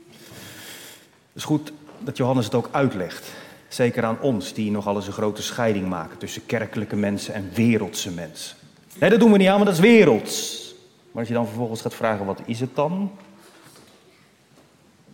Het 0.07 1.33
is 1.33 1.43
goed 1.43 1.73
dat 1.99 2.17
Johannes 2.17 2.45
het 2.45 2.55
ook 2.55 2.69
uitlegt. 2.71 3.31
Zeker 3.67 4.03
aan 4.03 4.21
ons, 4.21 4.53
die 4.53 4.71
nogal 4.71 4.95
eens 4.95 5.07
een 5.07 5.13
grote 5.13 5.41
scheiding 5.41 5.87
maken 5.87 6.17
tussen 6.17 6.45
kerkelijke 6.45 6.95
mensen 6.95 7.33
en 7.33 7.51
wereldse 7.53 8.11
mensen. 8.11 8.57
Nee, 8.99 9.09
dat 9.09 9.19
doen 9.19 9.31
we 9.31 9.37
niet 9.37 9.47
aan, 9.47 9.53
want 9.53 9.65
dat 9.65 9.73
is 9.73 9.79
werelds. 9.79 10.65
Maar 11.11 11.19
als 11.19 11.27
je 11.27 11.33
dan 11.33 11.47
vervolgens 11.47 11.81
gaat 11.81 11.93
vragen, 11.93 12.25
wat 12.25 12.41
is 12.45 12.59
het 12.59 12.75
dan? 12.75 13.11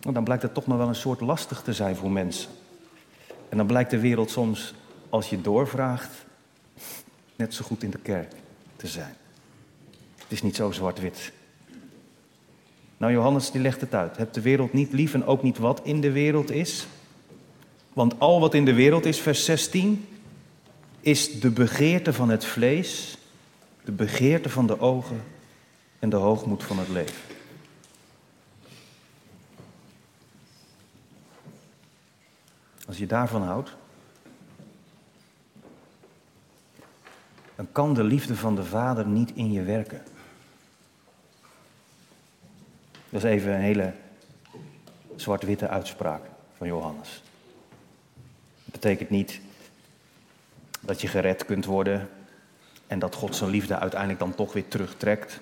Dan 0.00 0.24
blijkt 0.24 0.42
het 0.42 0.54
toch 0.54 0.66
nog 0.66 0.78
wel 0.78 0.88
een 0.88 0.94
soort 0.94 1.20
lastig 1.20 1.62
te 1.62 1.72
zijn 1.72 1.96
voor 1.96 2.10
mensen. 2.10 2.50
En 3.48 3.56
dan 3.56 3.66
blijkt 3.66 3.90
de 3.90 4.00
wereld 4.00 4.30
soms, 4.30 4.74
als 5.14 5.30
je 5.30 5.40
doorvraagt, 5.40 6.10
net 7.36 7.54
zo 7.54 7.64
goed 7.64 7.82
in 7.82 7.90
de 7.90 7.98
kerk 7.98 8.32
te 8.76 8.86
zijn. 8.86 9.14
Het 10.16 10.32
is 10.32 10.42
niet 10.42 10.56
zo 10.56 10.70
zwart-wit. 10.70 11.32
Nou, 12.96 13.12
Johannes 13.12 13.50
die 13.50 13.60
legt 13.60 13.80
het 13.80 13.94
uit. 13.94 14.16
Heb 14.16 14.32
de 14.32 14.40
wereld 14.40 14.72
niet 14.72 14.92
lief 14.92 15.14
en 15.14 15.26
ook 15.26 15.42
niet 15.42 15.58
wat 15.58 15.80
in 15.84 16.00
de 16.00 16.12
wereld 16.12 16.50
is. 16.50 16.86
Want 17.92 18.20
al 18.20 18.40
wat 18.40 18.54
in 18.54 18.64
de 18.64 18.74
wereld 18.74 19.04
is, 19.04 19.20
vers 19.20 19.44
16, 19.44 20.08
is 21.00 21.40
de 21.40 21.50
begeerte 21.50 22.12
van 22.12 22.28
het 22.28 22.44
vlees, 22.44 23.18
de 23.84 23.92
begeerte 23.92 24.48
van 24.48 24.66
de 24.66 24.80
ogen 24.80 25.22
en 25.98 26.08
de 26.08 26.16
hoogmoed 26.16 26.64
van 26.64 26.78
het 26.78 26.88
leven. 26.88 27.20
Als 32.86 32.98
je 32.98 33.06
daarvan 33.06 33.42
houdt, 33.42 33.76
dan 37.56 37.68
kan 37.72 37.94
de 37.94 38.04
liefde 38.04 38.36
van 38.36 38.54
de 38.54 38.64
Vader 38.64 39.06
niet 39.06 39.32
in 39.34 39.52
je 39.52 39.62
werken. 39.62 40.02
Dat 43.08 43.24
is 43.24 43.30
even 43.30 43.52
een 43.52 43.60
hele 43.60 43.92
zwart-witte 45.16 45.68
uitspraak 45.68 46.22
van 46.56 46.66
Johannes. 46.66 47.22
Dat 48.64 48.72
betekent 48.72 49.10
niet 49.10 49.40
dat 50.80 51.00
je 51.00 51.08
gered 51.08 51.44
kunt 51.44 51.64
worden 51.64 52.08
en 52.86 52.98
dat 52.98 53.14
God 53.14 53.36
zijn 53.36 53.50
liefde 53.50 53.78
uiteindelijk 53.78 54.20
dan 54.20 54.34
toch 54.34 54.52
weer 54.52 54.68
terugtrekt. 54.68 55.40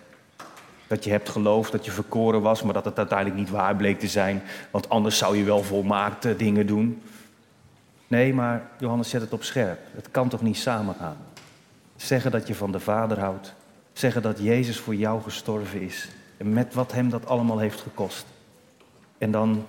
Dat 0.87 1.05
je 1.05 1.11
hebt 1.11 1.29
geloofd 1.29 1.73
dat 1.73 1.85
je 1.85 1.91
verkoren 1.91 2.43
was, 2.43 2.63
maar 2.63 2.75
dat 2.75 2.85
het 2.85 2.99
uiteindelijk 2.99 3.39
niet 3.39 3.51
waar 3.51 3.77
bleek 3.77 3.99
te 3.99 4.09
zijn, 4.09 4.43
want 4.71 4.89
anders 4.89 5.19
zou 5.19 5.37
je 5.37 5.45
wel 5.45 5.63
volmaakte 5.63 6.37
dingen 6.37 6.67
doen. 6.67 7.03
Nee, 8.07 8.35
maar 8.35 8.71
Johannes 8.79 9.09
zet 9.09 9.21
het 9.21 9.33
op 9.33 9.43
scherp. 9.43 9.79
Het 9.95 10.11
kan 10.11 10.29
toch 10.29 10.43
niet 10.43 10.57
samengaan? 10.57 11.17
Zeggen 12.03 12.31
dat 12.31 12.47
je 12.47 12.55
van 12.55 12.73
de 12.73 12.81
Vader 12.81 13.21
houdt, 13.21 13.55
zeggen 13.93 14.23
dat 14.23 14.39
Jezus 14.39 14.79
voor 14.79 14.95
jou 14.95 15.23
gestorven 15.23 15.81
is 15.81 16.09
en 16.37 16.53
met 16.53 16.75
wat 16.75 16.93
hem 16.93 17.11
dat 17.11 17.27
allemaal 17.27 17.59
heeft 17.59 17.81
gekost. 17.81 18.27
En 19.19 19.31
dan 19.31 19.67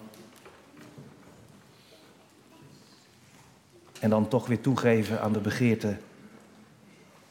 en 4.00 4.10
dan 4.10 4.28
toch 4.28 4.48
weer 4.48 4.62
toegeven 4.62 5.22
aan 5.22 5.34
de 5.34 5.40
begeerte 5.40 5.98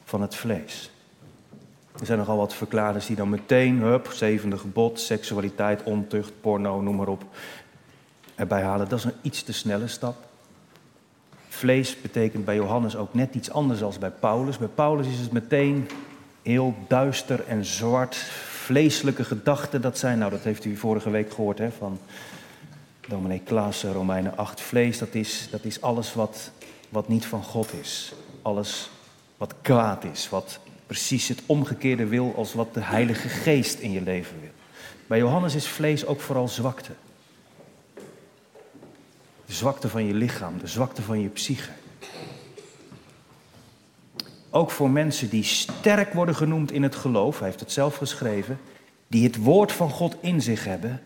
van 0.03 0.21
het 0.21 0.35
vlees. 0.35 0.91
Er 1.99 2.05
zijn 2.05 2.17
nogal 2.17 2.37
wat 2.37 2.53
verklaarders 2.53 3.05
die 3.05 3.15
dan 3.15 3.29
meteen, 3.29 3.81
hup, 3.81 4.07
zevende 4.11 4.57
gebod, 4.57 4.99
seksualiteit, 4.99 5.83
ontucht, 5.83 6.41
porno, 6.41 6.81
noem 6.81 6.95
maar 6.95 7.07
op, 7.07 7.23
erbij 8.35 8.63
halen. 8.63 8.89
Dat 8.89 8.99
is 8.99 9.05
een 9.05 9.17
iets 9.21 9.43
te 9.43 9.53
snelle 9.53 9.87
stap. 9.87 10.31
Vlees 11.53 12.01
betekent 12.01 12.45
bij 12.45 12.55
Johannes 12.55 12.95
ook 12.95 13.13
net 13.13 13.35
iets 13.35 13.51
anders 13.51 13.79
dan 13.79 13.93
bij 13.99 14.09
Paulus. 14.09 14.57
Bij 14.57 14.67
Paulus 14.67 15.07
is 15.07 15.19
het 15.19 15.31
meteen 15.31 15.89
heel 16.41 16.75
duister 16.87 17.43
en 17.47 17.65
zwart. 17.65 18.15
Vleeselijke 18.49 19.23
gedachten, 19.23 19.81
dat 19.81 19.97
zijn, 19.97 20.17
nou 20.17 20.31
dat 20.31 20.43
heeft 20.43 20.65
u 20.65 20.75
vorige 20.75 21.09
week 21.09 21.33
gehoord 21.33 21.57
hè, 21.57 21.71
van 21.71 21.99
dominee 23.07 23.41
Klaassen, 23.43 23.93
Romeinen 23.93 24.37
8. 24.37 24.61
Vlees, 24.61 24.97
dat 24.97 25.13
is, 25.13 25.47
dat 25.51 25.63
is 25.63 25.81
alles 25.81 26.13
wat, 26.13 26.51
wat 26.89 27.07
niet 27.07 27.25
van 27.25 27.43
God 27.43 27.73
is. 27.81 28.13
Alles 28.41 28.89
wat 29.37 29.53
kwaad 29.61 30.03
is, 30.03 30.29
wat 30.29 30.59
precies 30.87 31.27
het 31.27 31.41
omgekeerde 31.45 32.05
wil 32.05 32.33
als 32.35 32.53
wat 32.53 32.73
de 32.73 32.81
Heilige 32.81 33.29
Geest 33.29 33.79
in 33.79 33.91
je 33.91 34.01
leven 34.01 34.39
wil. 34.39 34.51
Bij 35.07 35.17
Johannes 35.17 35.55
is 35.55 35.67
vlees 35.67 36.05
ook 36.05 36.21
vooral 36.21 36.47
zwakte. 36.47 36.91
De 39.45 39.53
zwakte 39.53 39.89
van 39.89 40.05
je 40.05 40.13
lichaam, 40.13 40.57
de 40.57 40.67
zwakte 40.67 41.01
van 41.01 41.19
je 41.19 41.29
psyche. 41.29 41.71
Ook 44.49 44.71
voor 44.71 44.89
mensen 44.89 45.29
die 45.29 45.43
sterk 45.43 46.13
worden 46.13 46.35
genoemd 46.35 46.71
in 46.71 46.83
het 46.83 46.95
geloof, 46.95 47.39
hij 47.39 47.47
heeft 47.47 47.59
het 47.59 47.71
zelf 47.71 47.95
geschreven, 47.95 48.59
die 49.07 49.23
het 49.23 49.35
woord 49.35 49.71
van 49.71 49.89
God 49.89 50.15
in 50.19 50.41
zich 50.41 50.65
hebben, 50.65 51.01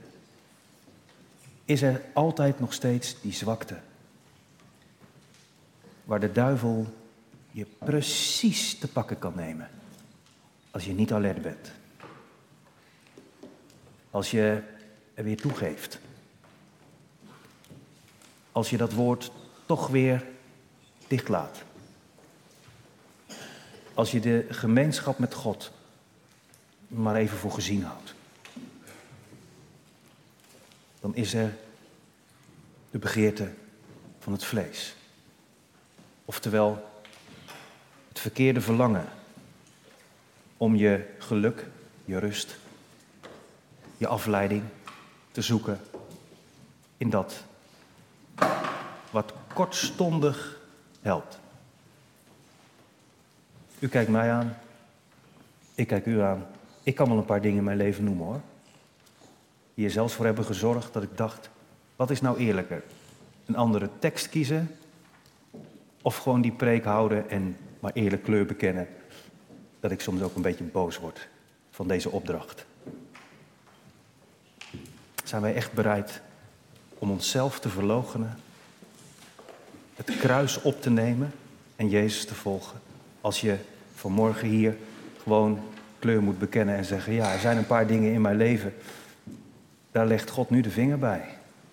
is 1.66 1.82
er 1.82 2.02
altijd 2.14 2.60
nog 2.60 2.74
steeds 2.74 3.22
die 3.22 3.34
zwakte. 3.34 3.78
Waar 6.04 6.20
de 6.20 6.32
duivel 6.32 6.94
je 7.52 7.66
precies 7.78 8.78
te 8.78 8.88
pakken 8.88 9.20
kan 9.20 9.34
nemen 9.36 9.70
als 10.72 10.86
je 10.86 10.94
niet 10.94 11.14
alert 11.14 11.42
bent. 11.42 11.72
Als 14.12 14.32
je 14.32 14.62
er 15.14 15.24
weer 15.24 15.38
toegeeft. 15.38 16.00
Als 18.58 18.70
je 18.70 18.78
dat 18.78 18.94
woord 18.94 19.32
toch 19.66 19.88
weer 19.88 20.26
dichtlaat. 21.08 21.64
Als 23.94 24.12
je 24.12 24.20
de 24.20 24.46
gemeenschap 24.50 25.20
met 25.20 25.34
God 25.34 25.72
maar 26.88 27.16
even 27.16 27.38
voor 27.38 27.52
gezien 27.52 27.84
houdt. 27.84 28.14
Dan 31.00 31.16
is 31.16 31.34
er 31.34 31.58
de 32.92 32.98
begeerte 32.98 33.52
van 34.20 34.34
het 34.34 34.44
vlees. 34.44 34.96
Oftewel, 36.26 36.90
het 38.08 38.20
verkeerde 38.20 38.62
verlangen 38.62 39.06
om 40.58 40.76
je 40.76 41.16
geluk, 41.18 41.66
je 42.06 42.20
rust, 42.20 42.58
je 43.98 44.08
afleiding 44.08 44.64
te 45.32 45.42
zoeken 45.42 45.82
in 46.98 47.10
dat 47.10 47.46
wat 49.12 49.34
kortstondig 49.54 50.60
helpt. 51.02 51.40
U 53.80 53.88
kijkt 53.88 54.10
mij 54.10 54.32
aan, 54.32 54.58
ik 55.76 55.88
kijk 55.88 56.06
u 56.06 56.22
aan. 56.22 56.46
Ik 56.84 56.96
kan 56.96 57.10
wel 57.10 57.18
een 57.18 57.26
paar 57.26 57.42
dingen 57.42 57.58
in 57.58 57.64
mijn 57.64 57.78
leven 57.78 58.04
noemen 58.04 58.26
hoor. 58.26 58.42
Die 59.74 59.86
er 59.86 59.92
zelfs 59.92 60.14
voor 60.14 60.26
hebben 60.26 60.46
gezorgd 60.46 60.94
dat 60.94 61.04
ik 61.04 61.18
dacht, 61.18 61.50
wat 61.96 62.10
is 62.10 62.22
nou 62.22 62.38
eerlijker? 62.38 62.84
Een 63.46 63.56
andere 63.56 63.90
tekst 64.00 64.30
kiezen 64.30 64.76
of 66.02 66.18
gewoon 66.18 66.42
die 66.42 66.52
preek 66.52 66.84
houden 66.84 67.30
en 67.30 67.58
maar 67.80 67.92
eerlijk 67.94 68.24
kleur 68.24 68.46
bekennen 68.46 68.88
dat 69.80 69.92
ik 69.92 70.02
soms 70.02 70.22
ook 70.22 70.36
een 70.36 70.42
beetje 70.42 70.64
boos 70.64 70.98
word 70.98 71.28
van 71.72 71.88
deze 71.88 72.10
opdracht. 72.10 72.66
Zijn 75.24 75.42
wij 75.42 75.54
echt 75.54 75.74
bereid 75.74 76.22
om 76.98 77.12
onszelf 77.12 77.60
te 77.60 77.70
verloochenen, 77.70 78.38
het 79.98 80.18
kruis 80.18 80.62
op 80.62 80.82
te 80.82 80.90
nemen 80.90 81.32
en 81.76 81.90
Jezus 81.90 82.26
te 82.26 82.36
volgen? 82.36 82.80
Als 83.22 83.42
je 83.42 83.56
vanmorgen 83.96 84.48
hier 84.48 84.76
gewoon 85.22 85.60
kleur 86.00 86.24
moet 86.24 86.40
bekennen 86.40 86.76
en 86.76 86.86
zeggen: 86.86 87.14
Ja, 87.14 87.34
er 87.34 87.40
zijn 87.40 87.58
een 87.58 87.68
paar 87.68 87.88
dingen 87.88 88.14
in 88.14 88.22
mijn 88.22 88.38
leven, 88.38 88.74
daar 89.92 90.08
legt 90.08 90.30
God 90.30 90.50
nu 90.50 90.62
de 90.62 90.70
vinger 90.70 91.00
bij. 91.00 91.22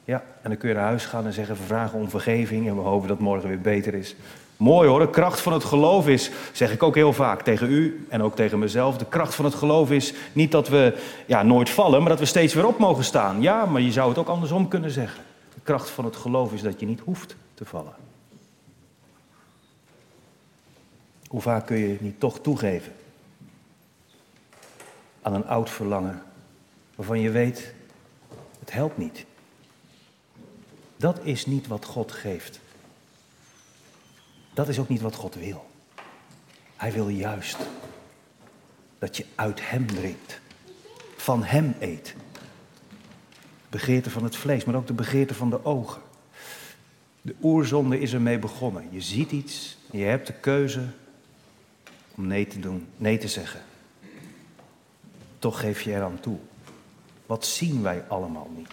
Ja, 0.05 0.23
en 0.43 0.51
dan 0.51 0.59
kun 0.59 0.69
je 0.69 0.75
naar 0.75 0.85
huis 0.85 1.05
gaan 1.05 1.27
en 1.27 1.33
zeggen: 1.33 1.57
We 1.57 1.63
vragen 1.63 1.99
om 1.99 2.11
vergeving 2.11 2.69
en 2.69 2.75
we 2.75 2.81
hopen 2.81 3.09
dat 3.09 3.19
morgen 3.19 3.49
weer 3.49 3.61
beter 3.61 3.95
is. 3.95 4.17
Mooi 4.57 4.89
hoor, 4.89 5.01
de 5.01 5.11
kracht 5.11 5.41
van 5.41 5.53
het 5.53 5.65
geloof 5.65 6.09
is, 6.09 6.31
zeg 6.53 6.73
ik 6.73 6.83
ook 6.83 6.95
heel 6.95 7.13
vaak 7.13 7.43
tegen 7.43 7.71
u 7.71 8.07
en 8.09 8.23
ook 8.23 8.37
tegen 8.37 8.59
mezelf. 8.59 8.99
De 8.99 9.05
kracht 9.09 9.35
van 9.35 9.45
het 9.45 9.55
geloof 9.55 9.91
is 9.91 10.15
niet 10.33 10.53
dat 10.53 10.69
we 10.69 10.99
ja, 11.27 11.43
nooit 11.43 11.71
vallen, 11.71 12.01
maar 12.01 12.09
dat 12.09 12.19
we 12.19 12.25
steeds 12.25 12.55
weer 12.55 12.67
op 12.67 12.79
mogen 12.79 13.05
staan. 13.05 13.43
Ja, 13.43 13.65
maar 13.67 13.81
je 13.81 13.93
zou 13.93 14.09
het 14.09 14.19
ook 14.19 14.29
andersom 14.29 14.69
kunnen 14.69 14.91
zeggen. 14.91 15.23
De 15.55 15.61
kracht 15.63 15.91
van 15.91 16.05
het 16.05 16.17
geloof 16.17 16.53
is 16.53 16.63
dat 16.63 16.81
je 16.81 16.87
niet 16.87 17.01
hoeft 17.01 17.37
te 17.55 17.65
vallen. 17.65 17.93
Hoe 21.35 21.43
vaak 21.43 21.67
kun 21.67 21.77
je 21.77 21.89
het 21.89 22.01
niet 22.01 22.21
toch 22.21 22.41
toegeven 22.41 22.93
aan 25.23 25.35
een 25.35 25.47
oud 25.47 25.71
verlangen 25.71 26.23
waarvan 26.95 27.21
je 27.21 27.31
weet, 27.31 27.75
het 28.59 28.73
helpt 28.73 28.99
niet. 28.99 29.25
Dat 30.97 31.21
is 31.23 31.47
niet 31.47 31.67
wat 31.67 31.85
God 31.85 32.13
geeft. 32.13 32.61
Dat 34.53 34.69
is 34.69 34.79
ook 34.79 34.89
niet 34.89 35.01
wat 35.01 35.15
God 35.15 35.35
wil. 35.35 35.67
Hij 36.77 36.93
wil 36.93 37.09
juist 37.09 37.59
dat 38.99 39.17
je 39.17 39.27
uit 39.35 39.69
Hem 39.71 39.87
drinkt, 39.87 40.41
van 41.17 41.43
Hem 41.43 41.75
eet. 41.79 42.15
Begeerte 43.69 44.11
van 44.11 44.25
het 44.25 44.37
vlees, 44.37 44.65
maar 44.65 44.75
ook 44.75 44.87
de 44.87 44.93
begeerte 44.93 45.35
van 45.35 45.51
de 45.51 45.65
ogen. 45.65 46.03
De 47.21 47.35
oerzonde 47.43 48.01
is 48.01 48.13
ermee 48.13 48.39
begonnen. 48.39 48.89
Je 48.91 49.01
ziet 49.01 49.31
iets, 49.31 49.79
je 49.91 50.05
hebt 50.05 50.27
de 50.27 50.33
keuze 50.33 50.89
om 52.15 52.27
nee 52.27 52.47
te 52.47 52.61
doen, 52.61 52.87
nee 52.97 53.19
te 53.19 53.29
zeggen. 53.29 53.61
Toch 55.39 55.61
geef 55.61 55.83
je 55.83 55.95
eraan 55.95 56.21
toe. 56.21 56.39
Wat 57.27 57.47
zien 57.47 57.83
wij 57.83 58.05
allemaal 58.09 58.51
niet? 58.57 58.73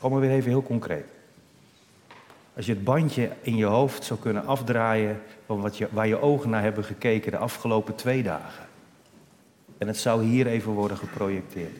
Kom 0.00 0.10
maar 0.10 0.20
weer 0.20 0.30
even 0.30 0.50
heel 0.50 0.62
concreet. 0.62 1.06
Als 2.56 2.66
je 2.66 2.72
het 2.72 2.84
bandje 2.84 3.30
in 3.40 3.56
je 3.56 3.64
hoofd 3.64 4.04
zou 4.04 4.20
kunnen 4.20 4.46
afdraaien 4.46 5.22
van 5.46 5.60
wat 5.60 5.78
je, 5.78 5.88
waar 5.90 6.06
je 6.06 6.20
ogen 6.20 6.50
naar 6.50 6.62
hebben 6.62 6.84
gekeken 6.84 7.30
de 7.30 7.38
afgelopen 7.38 7.94
twee 7.94 8.22
dagen. 8.22 8.66
En 9.78 9.86
het 9.86 9.96
zou 9.96 10.24
hier 10.24 10.46
even 10.46 10.72
worden 10.72 10.96
geprojecteerd. 10.96 11.76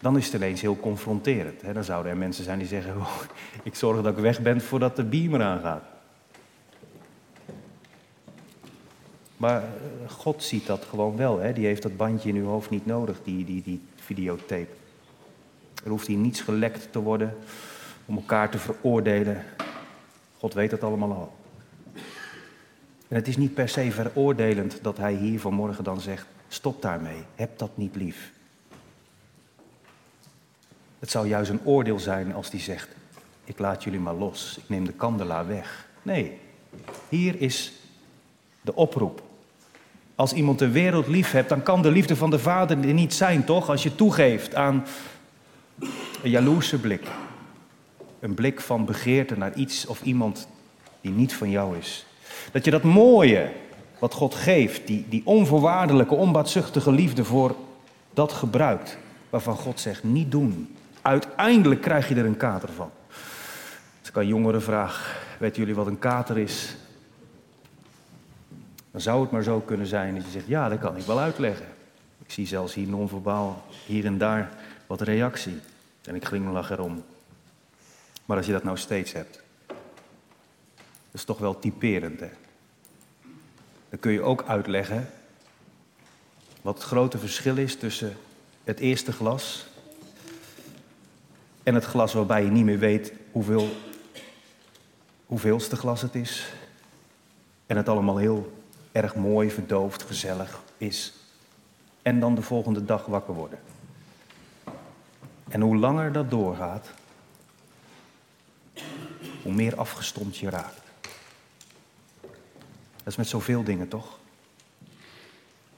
Dan 0.00 0.16
is 0.16 0.24
het 0.24 0.34
ineens 0.34 0.60
heel 0.60 0.76
confronterend. 0.76 1.62
Hè? 1.62 1.72
Dan 1.72 1.84
zouden 1.84 2.12
er 2.12 2.18
mensen 2.18 2.44
zijn 2.44 2.58
die 2.58 2.68
zeggen, 2.68 2.96
oh, 3.00 3.20
ik 3.62 3.74
zorg 3.74 4.02
dat 4.02 4.16
ik 4.16 4.22
weg 4.22 4.40
ben 4.40 4.60
voordat 4.60 4.96
de 4.96 5.04
beamer 5.04 5.42
aangaat. 5.42 5.82
Maar 9.40 9.62
eh, 9.62 10.10
God 10.10 10.42
ziet 10.42 10.66
dat 10.66 10.84
gewoon 10.84 11.16
wel. 11.16 11.38
Hè? 11.38 11.52
Die 11.52 11.66
heeft 11.66 11.82
dat 11.82 11.96
bandje 11.96 12.28
in 12.28 12.36
uw 12.36 12.46
hoofd 12.46 12.70
niet 12.70 12.86
nodig, 12.86 13.20
die, 13.24 13.44
die, 13.44 13.62
die 13.62 13.80
videotape. 13.94 14.68
Er 15.84 15.90
hoeft 15.90 16.06
hier 16.06 16.16
niets 16.16 16.40
gelekt 16.40 16.92
te 16.92 16.98
worden 16.98 17.36
om 18.04 18.16
elkaar 18.16 18.50
te 18.50 18.58
veroordelen. 18.58 19.44
God 20.38 20.54
weet 20.54 20.70
het 20.70 20.82
allemaal 20.82 21.12
al. 21.12 21.32
En 23.08 23.16
het 23.16 23.28
is 23.28 23.36
niet 23.36 23.54
per 23.54 23.68
se 23.68 23.92
veroordelend 23.92 24.78
dat 24.82 24.96
hij 24.96 25.14
hier 25.14 25.40
vanmorgen 25.40 25.84
dan 25.84 26.00
zegt: 26.00 26.26
stop 26.48 26.82
daarmee, 26.82 27.22
heb 27.34 27.58
dat 27.58 27.76
niet 27.76 27.96
lief. 27.96 28.32
Het 30.98 31.10
zou 31.10 31.28
juist 31.28 31.50
een 31.50 31.64
oordeel 31.64 31.98
zijn 31.98 32.34
als 32.34 32.50
die 32.50 32.60
zegt: 32.60 32.88
ik 33.44 33.58
laat 33.58 33.84
jullie 33.84 34.00
maar 34.00 34.14
los, 34.14 34.58
ik 34.58 34.68
neem 34.68 34.84
de 34.84 34.92
kandelaar 34.92 35.46
weg. 35.46 35.88
Nee, 36.02 36.38
hier 37.08 37.40
is 37.40 37.72
de 38.60 38.74
oproep. 38.74 39.28
Als 40.20 40.32
iemand 40.32 40.58
de 40.58 40.70
wereld 40.70 41.06
lief 41.06 41.30
hebt, 41.30 41.48
dan 41.48 41.62
kan 41.62 41.82
de 41.82 41.90
liefde 41.90 42.16
van 42.16 42.30
de 42.30 42.38
Vader 42.38 42.88
er 42.88 42.94
niet 42.94 43.14
zijn, 43.14 43.44
toch? 43.44 43.70
Als 43.70 43.82
je 43.82 43.94
toegeeft 43.94 44.54
aan 44.54 44.84
een 46.22 46.30
jaloerse 46.30 46.78
blik. 46.78 47.06
Een 48.18 48.34
blik 48.34 48.60
van 48.60 48.84
begeerte 48.84 49.36
naar 49.36 49.54
iets 49.54 49.86
of 49.86 50.02
iemand 50.02 50.48
die 51.00 51.10
niet 51.10 51.34
van 51.34 51.50
jou 51.50 51.76
is. 51.78 52.06
Dat 52.52 52.64
je 52.64 52.70
dat 52.70 52.82
mooie 52.82 53.50
wat 53.98 54.14
God 54.14 54.34
geeft, 54.34 54.86
die, 54.86 55.06
die 55.08 55.22
onvoorwaardelijke, 55.24 56.14
onbaatzuchtige 56.14 56.92
liefde 56.92 57.24
voor 57.24 57.54
dat 58.14 58.32
gebruikt. 58.32 58.98
Waarvan 59.30 59.56
God 59.56 59.80
zegt, 59.80 60.04
niet 60.04 60.30
doen. 60.30 60.76
Uiteindelijk 61.02 61.80
krijg 61.80 62.08
je 62.08 62.14
er 62.14 62.24
een 62.24 62.36
kater 62.36 62.68
van. 62.76 62.90
Als 64.00 64.08
ik 64.08 64.16
aan 64.16 64.26
jongeren 64.26 64.62
vraag, 64.62 65.24
weten 65.38 65.58
jullie 65.58 65.74
wat 65.74 65.86
een 65.86 65.98
kater 65.98 66.38
is? 66.38 66.76
Dan 68.90 69.00
zou 69.00 69.20
het 69.22 69.30
maar 69.30 69.42
zo 69.42 69.60
kunnen 69.60 69.86
zijn 69.86 70.14
dat 70.14 70.24
je 70.24 70.30
zegt, 70.30 70.46
ja, 70.46 70.68
dat 70.68 70.78
kan 70.78 70.96
ik 70.96 71.04
wel 71.04 71.18
uitleggen. 71.18 71.66
Ik 72.18 72.30
zie 72.30 72.46
zelfs 72.46 72.74
hier 72.74 72.88
non-verbaal, 72.88 73.64
hier 73.86 74.04
en 74.04 74.18
daar, 74.18 74.50
wat 74.86 75.00
reactie. 75.00 75.60
En 76.04 76.14
ik 76.14 76.24
glimlach 76.24 76.70
erom. 76.70 77.04
Maar 78.24 78.36
als 78.36 78.46
je 78.46 78.52
dat 78.52 78.64
nou 78.64 78.76
steeds 78.76 79.12
hebt, 79.12 79.42
dat 79.66 81.20
is 81.20 81.24
toch 81.24 81.38
wel 81.38 81.58
typerend, 81.58 82.20
hè? 82.20 82.28
Dan 83.88 83.98
kun 83.98 84.12
je 84.12 84.22
ook 84.22 84.44
uitleggen 84.46 85.10
wat 86.62 86.74
het 86.74 86.82
grote 86.82 87.18
verschil 87.18 87.56
is 87.56 87.76
tussen 87.76 88.16
het 88.64 88.78
eerste 88.78 89.12
glas 89.12 89.66
en 91.62 91.74
het 91.74 91.84
glas 91.84 92.12
waarbij 92.12 92.44
je 92.44 92.50
niet 92.50 92.64
meer 92.64 92.78
weet 92.78 93.12
hoeveel, 93.32 93.68
hoeveelste 95.26 95.76
glas 95.76 96.02
het 96.02 96.14
is. 96.14 96.52
En 97.66 97.76
het 97.76 97.88
allemaal 97.88 98.16
heel 98.16 98.59
erg 98.92 99.14
mooi, 99.14 99.50
verdoofd, 99.50 100.02
gezellig 100.02 100.60
is. 100.76 101.12
En 102.02 102.20
dan 102.20 102.34
de 102.34 102.42
volgende 102.42 102.84
dag 102.84 103.06
wakker 103.06 103.34
worden. 103.34 103.58
En 105.48 105.60
hoe 105.60 105.76
langer 105.76 106.12
dat 106.12 106.30
doorgaat, 106.30 106.86
hoe 109.42 109.52
meer 109.52 109.76
afgestomd 109.76 110.36
je 110.36 110.50
raakt. 110.50 110.80
Dat 112.96 113.06
is 113.06 113.16
met 113.16 113.28
zoveel 113.28 113.64
dingen 113.64 113.88
toch? 113.88 114.18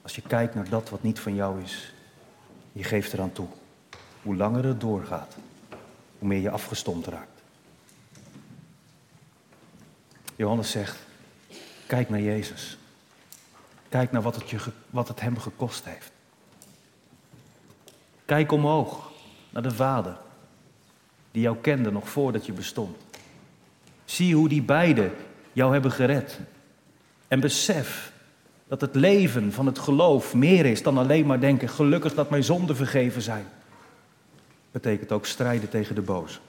Als 0.01 0.15
je 0.15 0.21
kijkt 0.21 0.55
naar 0.55 0.69
dat 0.69 0.89
wat 0.89 1.03
niet 1.03 1.19
van 1.19 1.35
jou 1.35 1.61
is, 1.61 1.93
je 2.71 2.83
geeft 2.83 3.13
eraan 3.13 3.31
toe. 3.31 3.47
Hoe 4.21 4.35
langer 4.35 4.65
het 4.65 4.81
doorgaat, 4.81 5.35
hoe 6.19 6.27
meer 6.27 6.41
je 6.41 6.49
afgestomd 6.49 7.07
raakt. 7.07 7.41
Johannes 10.35 10.71
zegt, 10.71 10.97
kijk 11.87 12.09
naar 12.09 12.21
Jezus. 12.21 12.77
Kijk 13.93 14.11
naar 14.11 14.21
wat 14.21 14.35
het, 14.35 14.49
je, 14.49 14.57
wat 14.89 15.07
het 15.07 15.21
hem 15.21 15.39
gekost 15.39 15.85
heeft. 15.85 16.11
Kijk 18.25 18.51
omhoog 18.51 19.11
naar 19.49 19.61
de 19.61 19.71
Vader, 19.71 20.17
die 21.31 21.41
jou 21.41 21.57
kende 21.57 21.91
nog 21.91 22.09
voordat 22.09 22.45
je 22.45 22.51
bestond. 22.51 22.97
Zie 24.05 24.35
hoe 24.35 24.49
die 24.49 24.61
beiden 24.61 25.11
jou 25.51 25.73
hebben 25.73 25.91
gered. 25.91 26.39
En 27.27 27.39
besef 27.39 28.11
dat 28.67 28.81
het 28.81 28.95
leven 28.95 29.51
van 29.51 29.65
het 29.65 29.79
geloof 29.79 30.33
meer 30.33 30.65
is 30.65 30.83
dan 30.83 30.97
alleen 30.97 31.25
maar 31.25 31.39
denken: 31.39 31.69
gelukkig 31.69 32.13
dat 32.13 32.29
mijn 32.29 32.43
zonden 32.43 32.75
vergeven 32.75 33.21
zijn. 33.21 33.45
Betekent 34.71 35.11
ook 35.11 35.25
strijden 35.25 35.69
tegen 35.69 35.95
de 35.95 36.01
boze. 36.01 36.39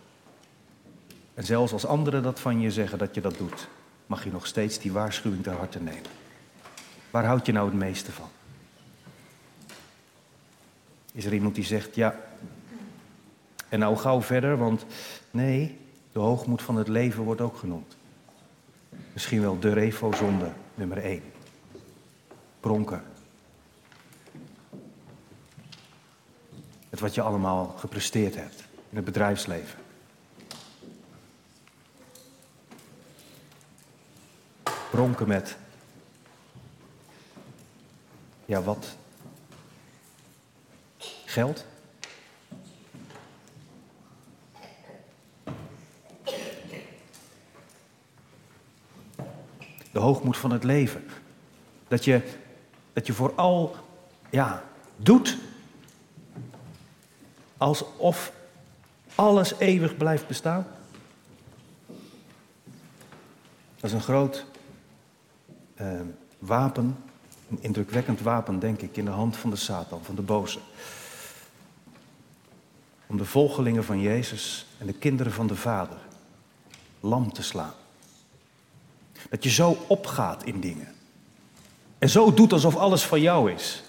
En 1.35 1.44
zelfs 1.44 1.72
als 1.72 1.87
anderen 1.87 2.22
dat 2.22 2.40
van 2.40 2.61
je 2.61 2.70
zeggen 2.70 2.98
dat 2.98 3.14
je 3.14 3.20
dat 3.20 3.38
doet, 3.38 3.68
mag 4.07 4.24
je 4.24 4.30
nog 4.30 4.46
steeds 4.46 4.78
die 4.78 4.92
waarschuwing 4.92 5.42
ter 5.42 5.52
harte 5.52 5.80
nemen. 5.80 6.22
Waar 7.14 7.24
houd 7.24 7.46
je 7.46 7.53
nou 7.53 7.66
het 7.66 7.79
meeste 7.79 8.12
van? 8.12 8.29
Is 11.12 11.24
er 11.24 11.35
iemand 11.35 11.55
die 11.55 11.64
zegt, 11.64 11.94
ja, 11.94 12.20
en 13.68 13.79
nou 13.79 13.96
gauw 13.96 14.22
verder, 14.22 14.57
want 14.57 14.87
nee, 15.31 15.79
de 16.12 16.18
hoogmoed 16.18 16.62
van 16.62 16.77
het 16.77 16.88
leven 16.88 17.24
wordt 17.24 17.40
ook 17.40 17.57
genoemd. 17.57 17.96
Misschien 19.12 19.40
wel 19.40 19.59
de 19.59 19.72
refozonde 19.72 20.53
nummer 20.74 20.98
één. 20.98 21.22
Pronken. 22.61 23.03
Het 26.90 27.00
wat 27.00 27.14
je 27.14 27.22
allemaal 27.22 27.66
gepresteerd 27.66 28.35
hebt 28.35 28.64
in 28.90 28.96
het 28.96 29.05
bedrijfsleven. 29.05 29.79
Pronken 34.90 35.29
met 35.29 35.57
ja, 38.44 38.62
wat? 38.62 38.96
Geld? 41.24 41.64
De 49.92 50.00
hoogmoed 50.00 50.37
van 50.37 50.50
het 50.50 50.64
leven. 50.64 51.04
Dat 51.88 52.04
je, 52.04 52.22
dat 52.92 53.07
je 53.07 53.12
vooral 53.12 53.76
ja, 54.30 54.64
doet 54.96 55.38
alsof 57.57 58.33
alles 59.14 59.59
eeuwig 59.59 59.96
blijft 59.96 60.26
bestaan. 60.26 60.66
Dat 63.76 63.90
is 63.90 63.92
een 63.92 64.00
groot 64.00 64.44
uh, 65.80 66.00
wapen 66.38 66.96
een 67.50 67.59
indrukwekkend 67.61 68.20
wapen, 68.20 68.59
denk 68.59 68.80
ik, 68.80 68.96
in 68.96 69.04
de 69.04 69.11
hand 69.11 69.37
van 69.37 69.50
de 69.50 69.57
Satan, 69.57 70.04
van 70.04 70.14
de 70.14 70.22
boze. 70.22 70.59
Om 73.07 73.16
de 73.16 73.24
volgelingen 73.24 73.85
van 73.85 74.00
Jezus 74.00 74.66
en 74.78 74.87
de 74.87 74.92
kinderen 74.92 75.33
van 75.33 75.46
de 75.46 75.57
Vader 75.57 75.98
lam 77.00 77.33
te 77.33 77.42
slaan. 77.42 77.74
Dat 79.30 79.44
je 79.44 79.50
zo 79.50 79.76
opgaat 79.87 80.44
in 80.44 80.61
dingen. 80.61 80.88
En 81.98 82.09
zo 82.09 82.35
doet 82.35 82.52
alsof 82.52 82.76
alles 82.76 83.02
van 83.02 83.20
jou 83.20 83.52
is. 83.52 83.83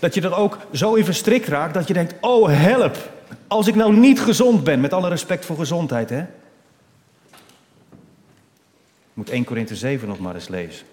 Dat 0.00 0.14
je 0.14 0.20
er 0.20 0.34
ook 0.34 0.58
zo 0.72 0.94
in 0.94 1.04
verstrikt 1.04 1.48
raakt 1.48 1.74
dat 1.74 1.88
je 1.88 1.94
denkt: 1.94 2.14
oh 2.20 2.48
help, 2.48 3.10
als 3.46 3.66
ik 3.66 3.74
nou 3.74 3.96
niet 3.96 4.20
gezond 4.20 4.64
ben, 4.64 4.80
met 4.80 4.92
alle 4.92 5.08
respect 5.08 5.44
voor 5.44 5.56
gezondheid, 5.56 6.10
hè? 6.10 6.26
moet 9.18 9.30
1 9.30 9.44
Korinthe 9.44 9.76
7 9.76 10.08
nog 10.08 10.18
maar 10.18 10.34
eens 10.34 10.48
lezen. 10.48 10.86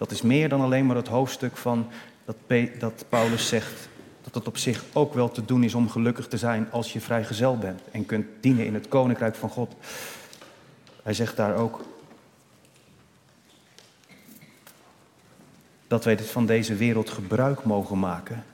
Dat 0.00 0.10
is 0.10 0.22
meer 0.22 0.48
dan 0.48 0.60
alleen 0.60 0.86
maar 0.86 0.96
het 0.96 1.08
hoofdstuk 1.08 1.56
van 1.56 1.88
dat, 2.24 2.36
dat 2.78 3.04
Paulus 3.08 3.48
zegt 3.48 3.88
dat 4.22 4.34
het 4.34 4.46
op 4.46 4.56
zich 4.56 4.84
ook 4.92 5.14
wel 5.14 5.30
te 5.30 5.44
doen 5.44 5.64
is 5.64 5.74
om 5.74 5.88
gelukkig 5.88 6.28
te 6.28 6.36
zijn 6.36 6.70
als 6.70 6.92
je 6.92 7.00
vrijgezel 7.00 7.58
bent 7.58 7.80
en 7.90 8.06
kunt 8.06 8.26
dienen 8.40 8.66
in 8.66 8.74
het 8.74 8.88
koninkrijk 8.88 9.34
van 9.34 9.48
God. 9.48 9.74
Hij 11.02 11.14
zegt 11.14 11.36
daar 11.36 11.56
ook 11.56 11.84
dat 15.86 16.04
wij 16.04 16.18
van 16.18 16.46
deze 16.46 16.74
wereld 16.74 17.10
gebruik 17.10 17.64
mogen 17.64 17.98
maken 17.98 18.44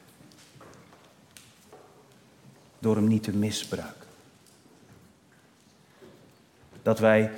door 2.78 2.96
hem 2.96 3.06
niet 3.06 3.22
te 3.22 3.32
misbruiken. 3.32 4.08
Dat 6.82 6.98
wij, 6.98 7.30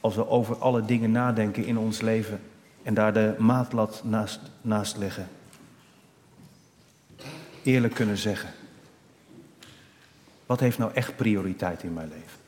als 0.00 0.14
we 0.14 0.28
over 0.28 0.56
alle 0.56 0.84
dingen 0.84 1.10
nadenken 1.10 1.64
in 1.64 1.78
ons 1.78 2.00
leven 2.00 2.40
en 2.86 2.94
daar 2.94 3.12
de 3.12 3.34
maatlat 3.38 4.00
naast, 4.04 4.40
naast 4.60 4.96
leggen, 4.96 5.28
eerlijk 7.62 7.94
kunnen 7.94 8.16
zeggen, 8.16 8.48
wat 10.46 10.60
heeft 10.60 10.78
nou 10.78 10.90
echt 10.94 11.16
prioriteit 11.16 11.82
in 11.82 11.92
mijn 11.92 12.08
leven? 12.08 12.38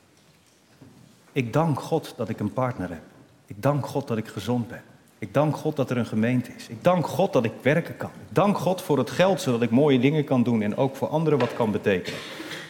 Ik 1.31 1.53
dank 1.53 1.79
God 1.79 2.13
dat 2.17 2.29
ik 2.29 2.39
een 2.39 2.53
partner 2.53 2.89
heb. 2.89 3.01
Ik 3.45 3.61
dank 3.61 3.85
God 3.85 4.07
dat 4.07 4.17
ik 4.17 4.27
gezond 4.27 4.67
ben. 4.67 4.81
Ik 5.17 5.33
dank 5.33 5.55
God 5.55 5.75
dat 5.75 5.89
er 5.89 5.97
een 5.97 6.05
gemeente 6.05 6.51
is. 6.55 6.67
Ik 6.67 6.83
dank 6.83 7.07
God 7.07 7.33
dat 7.33 7.43
ik 7.43 7.53
werken 7.61 7.97
kan. 7.97 8.11
Ik 8.29 8.35
dank 8.35 8.57
God 8.57 8.81
voor 8.81 8.97
het 8.97 9.09
geld, 9.11 9.41
zodat 9.41 9.61
ik 9.61 9.69
mooie 9.69 9.99
dingen 9.99 10.23
kan 10.23 10.43
doen 10.43 10.61
en 10.61 10.77
ook 10.77 10.95
voor 10.95 11.07
anderen 11.07 11.39
wat 11.39 11.53
kan 11.53 11.71
betekenen. 11.71 12.19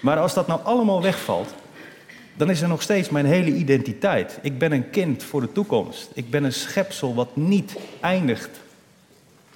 Maar 0.01 0.19
als 0.19 0.33
dat 0.33 0.47
nou 0.47 0.61
allemaal 0.63 1.01
wegvalt, 1.01 1.53
dan 2.39 2.49
is 2.49 2.61
er 2.61 2.67
nog 2.67 2.81
steeds 2.81 3.09
mijn 3.09 3.25
hele 3.25 3.51
identiteit. 3.51 4.39
Ik 4.41 4.57
ben 4.57 4.71
een 4.71 4.89
kind 4.89 5.23
voor 5.23 5.41
de 5.41 5.51
toekomst. 5.51 6.09
Ik 6.13 6.29
ben 6.29 6.43
een 6.43 6.53
schepsel 6.53 7.15
wat 7.15 7.35
niet 7.35 7.75
eindigt. 7.99 8.49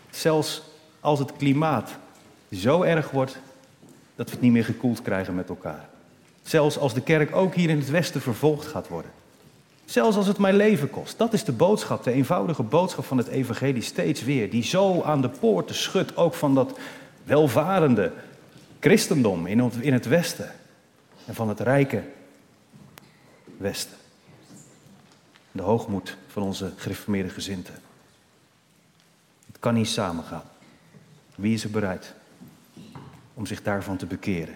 Zelfs 0.09 0.61
als 0.99 1.19
het 1.19 1.35
klimaat 1.37 1.91
zo 2.51 2.81
erg 2.81 3.11
wordt 3.11 3.37
dat 4.15 4.25
we 4.25 4.31
het 4.31 4.41
niet 4.41 4.51
meer 4.51 4.65
gekoeld 4.65 5.01
krijgen 5.01 5.35
met 5.35 5.49
elkaar. 5.49 5.89
Zelfs 6.41 6.77
als 6.77 6.93
de 6.93 7.01
kerk 7.01 7.35
ook 7.35 7.55
hier 7.55 7.69
in 7.69 7.77
het 7.77 7.89
Westen 7.89 8.21
vervolgd 8.21 8.67
gaat 8.67 8.87
worden. 8.87 9.11
Zelfs 9.85 10.17
als 10.17 10.27
het 10.27 10.37
mijn 10.37 10.55
leven 10.55 10.89
kost. 10.89 11.17
Dat 11.17 11.33
is 11.33 11.43
de 11.43 11.51
boodschap, 11.51 12.03
de 12.03 12.11
eenvoudige 12.11 12.63
boodschap 12.63 13.05
van 13.05 13.17
het 13.17 13.27
evangelie 13.27 13.81
steeds 13.81 14.23
weer. 14.23 14.49
Die 14.49 14.63
zo 14.63 15.01
aan 15.01 15.21
de 15.21 15.29
poorten 15.29 15.75
schudt, 15.75 16.17
ook 16.17 16.33
van 16.33 16.55
dat 16.55 16.79
welvarende 17.23 18.11
christendom 18.79 19.47
in 19.47 19.93
het, 19.93 20.07
Westen. 20.07 20.51
En 21.25 21.35
van 21.35 21.49
het 21.49 21.59
rijke 21.59 22.03
Westen. 23.57 23.97
De 25.51 25.61
hoogmoed 25.61 26.17
van 26.27 26.43
onze 26.43 26.71
gereformeerde 26.75 27.29
gezinten. 27.29 27.73
Het 29.47 29.59
kan 29.59 29.73
niet 29.73 29.87
samengaan. 29.87 30.43
Wie 31.35 31.53
is 31.53 31.63
er 31.63 31.69
bereid 31.69 32.13
om 33.33 33.45
zich 33.45 33.63
daarvan 33.63 33.97
te 33.97 34.05
bekeren? 34.05 34.55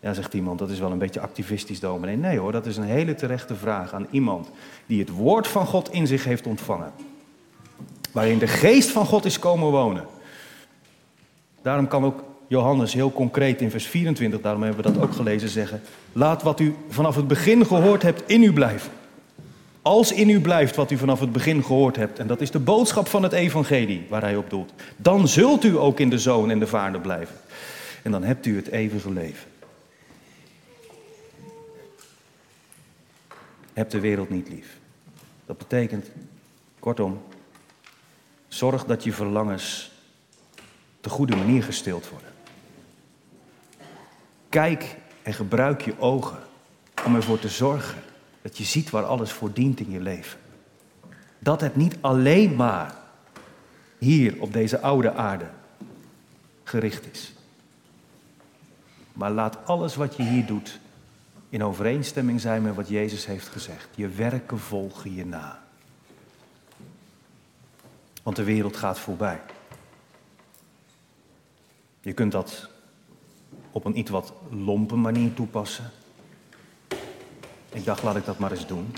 Ja, 0.00 0.14
zegt 0.14 0.34
iemand, 0.34 0.58
dat 0.58 0.70
is 0.70 0.78
wel 0.78 0.90
een 0.90 0.98
beetje 0.98 1.20
activistisch 1.20 1.80
dominee. 1.80 2.16
Nee 2.16 2.38
hoor, 2.38 2.52
dat 2.52 2.66
is 2.66 2.76
een 2.76 2.82
hele 2.82 3.14
terechte 3.14 3.56
vraag 3.56 3.92
aan 3.92 4.06
iemand 4.10 4.50
die 4.86 5.00
het 5.00 5.08
woord 5.08 5.48
van 5.48 5.66
God 5.66 5.90
in 5.90 6.06
zich 6.06 6.24
heeft 6.24 6.46
ontvangen. 6.46 6.92
Waarin 8.12 8.38
de 8.38 8.46
geest 8.46 8.90
van 8.90 9.06
God 9.06 9.24
is 9.24 9.38
komen 9.38 9.70
wonen. 9.70 10.06
Daarom 11.62 11.88
kan 11.88 12.04
ook 12.04 12.24
Johannes 12.50 12.92
heel 12.92 13.12
concreet 13.12 13.60
in 13.60 13.70
vers 13.70 13.86
24, 13.86 14.40
daarom 14.40 14.62
hebben 14.62 14.84
we 14.84 14.92
dat 14.92 15.02
ook 15.02 15.12
gelezen, 15.12 15.48
zeggen: 15.48 15.82
Laat 16.12 16.42
wat 16.42 16.60
u 16.60 16.74
vanaf 16.88 17.16
het 17.16 17.28
begin 17.28 17.66
gehoord 17.66 18.02
hebt 18.02 18.22
in 18.26 18.42
u 18.42 18.52
blijven. 18.52 18.92
Als 19.82 20.12
in 20.12 20.28
u 20.28 20.40
blijft 20.40 20.76
wat 20.76 20.90
u 20.90 20.96
vanaf 20.96 21.20
het 21.20 21.32
begin 21.32 21.64
gehoord 21.64 21.96
hebt, 21.96 22.18
en 22.18 22.26
dat 22.26 22.40
is 22.40 22.50
de 22.50 22.58
boodschap 22.58 23.08
van 23.08 23.22
het 23.22 23.32
evangelie 23.32 24.06
waar 24.08 24.20
hij 24.20 24.36
op 24.36 24.50
doelt, 24.50 24.72
dan 24.96 25.28
zult 25.28 25.64
u 25.64 25.78
ook 25.78 26.00
in 26.00 26.10
de 26.10 26.18
zoon 26.18 26.50
en 26.50 26.58
de 26.58 26.66
vader 26.66 27.00
blijven. 27.00 27.34
En 28.02 28.10
dan 28.10 28.22
hebt 28.22 28.46
u 28.46 28.56
het 28.56 28.68
eeuwige 28.68 29.12
leven. 29.12 29.48
Heb 33.72 33.90
de 33.90 34.00
wereld 34.00 34.30
niet 34.30 34.48
lief. 34.48 34.78
Dat 35.46 35.58
betekent, 35.58 36.10
kortom, 36.78 37.22
zorg 38.48 38.84
dat 38.84 39.04
je 39.04 39.12
verlangens 39.12 39.90
de 41.00 41.08
goede 41.08 41.36
manier 41.36 41.62
gestild 41.62 42.08
worden. 42.08 42.29
Kijk 44.50 44.96
en 45.22 45.32
gebruik 45.32 45.80
je 45.80 45.98
ogen 45.98 46.38
om 47.04 47.14
ervoor 47.14 47.38
te 47.38 47.48
zorgen 47.48 48.02
dat 48.42 48.58
je 48.58 48.64
ziet 48.64 48.90
waar 48.90 49.04
alles 49.04 49.32
voor 49.32 49.52
dient 49.52 49.80
in 49.80 49.90
je 49.90 50.00
leven. 50.00 50.38
Dat 51.38 51.60
het 51.60 51.76
niet 51.76 51.96
alleen 52.00 52.56
maar 52.56 52.94
hier 53.98 54.40
op 54.40 54.52
deze 54.52 54.80
oude 54.80 55.12
aarde 55.12 55.46
gericht 56.64 57.12
is. 57.12 57.32
Maar 59.12 59.30
laat 59.30 59.66
alles 59.66 59.94
wat 59.94 60.16
je 60.16 60.22
hier 60.22 60.46
doet 60.46 60.80
in 61.48 61.64
overeenstemming 61.64 62.40
zijn 62.40 62.62
met 62.62 62.74
wat 62.74 62.88
Jezus 62.88 63.26
heeft 63.26 63.48
gezegd. 63.48 63.88
Je 63.94 64.08
werken 64.08 64.58
volgen 64.58 65.14
je 65.14 65.26
na. 65.26 65.62
Want 68.22 68.36
de 68.36 68.44
wereld 68.44 68.76
gaat 68.76 68.98
voorbij. 68.98 69.40
Je 72.00 72.12
kunt 72.12 72.32
dat 72.32 72.69
op 73.70 73.84
een 73.84 73.98
iets 73.98 74.10
wat 74.10 74.32
lompe 74.50 74.96
manier 74.96 75.34
toepassen. 75.34 75.90
Ik 77.72 77.84
dacht, 77.84 78.02
laat 78.02 78.16
ik 78.16 78.24
dat 78.24 78.38
maar 78.38 78.50
eens 78.50 78.66
doen. 78.66 78.94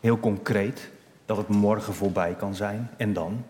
Heel 0.00 0.20
concreet, 0.20 0.90
dat 1.26 1.36
het 1.36 1.48
morgen 1.48 1.94
voorbij 1.94 2.34
kan 2.34 2.54
zijn. 2.54 2.90
En 2.96 3.12
dan? 3.12 3.44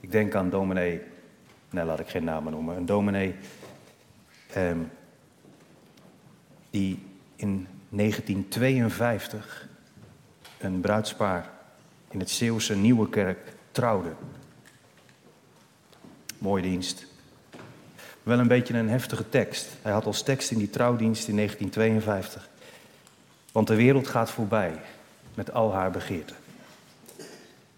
Ik 0.00 0.10
denk 0.10 0.34
aan 0.34 0.50
dominee, 0.50 1.00
nee 1.70 1.84
laat 1.84 2.00
ik 2.00 2.08
geen 2.08 2.24
namen 2.24 2.52
noemen, 2.52 2.76
een 2.76 2.86
dominee 2.86 3.34
ehm, 4.52 4.78
die 6.70 7.02
in 7.36 7.66
1952 7.88 9.68
een 10.58 10.80
bruidspaar 10.80 11.50
in 12.10 12.18
het 12.18 12.30
Zeeuwse 12.30 12.76
Nieuwe 12.76 13.08
Kerk 13.08 13.38
trouwde. 13.70 14.12
Mooie 16.38 16.62
dienst. 16.62 17.06
Wel 18.22 18.38
een 18.38 18.48
beetje 18.48 18.74
een 18.74 18.88
heftige 18.88 19.28
tekst. 19.28 19.68
Hij 19.82 19.92
had 19.92 20.06
als 20.06 20.22
tekst 20.22 20.50
in 20.50 20.58
die 20.58 20.70
trouwdienst 20.70 21.28
in 21.28 21.36
1952. 21.36 22.48
Want 23.52 23.66
de 23.66 23.74
wereld 23.74 24.06
gaat 24.06 24.30
voorbij 24.30 24.72
met 25.34 25.52
al 25.52 25.72
haar 25.72 25.90
begeerten. 25.90 26.36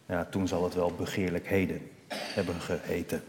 Ja, 0.07 0.25
toen 0.31 0.49
zal 0.49 0.65
het 0.65 0.75
wel 0.75 0.93
begeerlijkheden 0.97 1.91
hebben 2.09 2.61
geheten. 2.61 3.23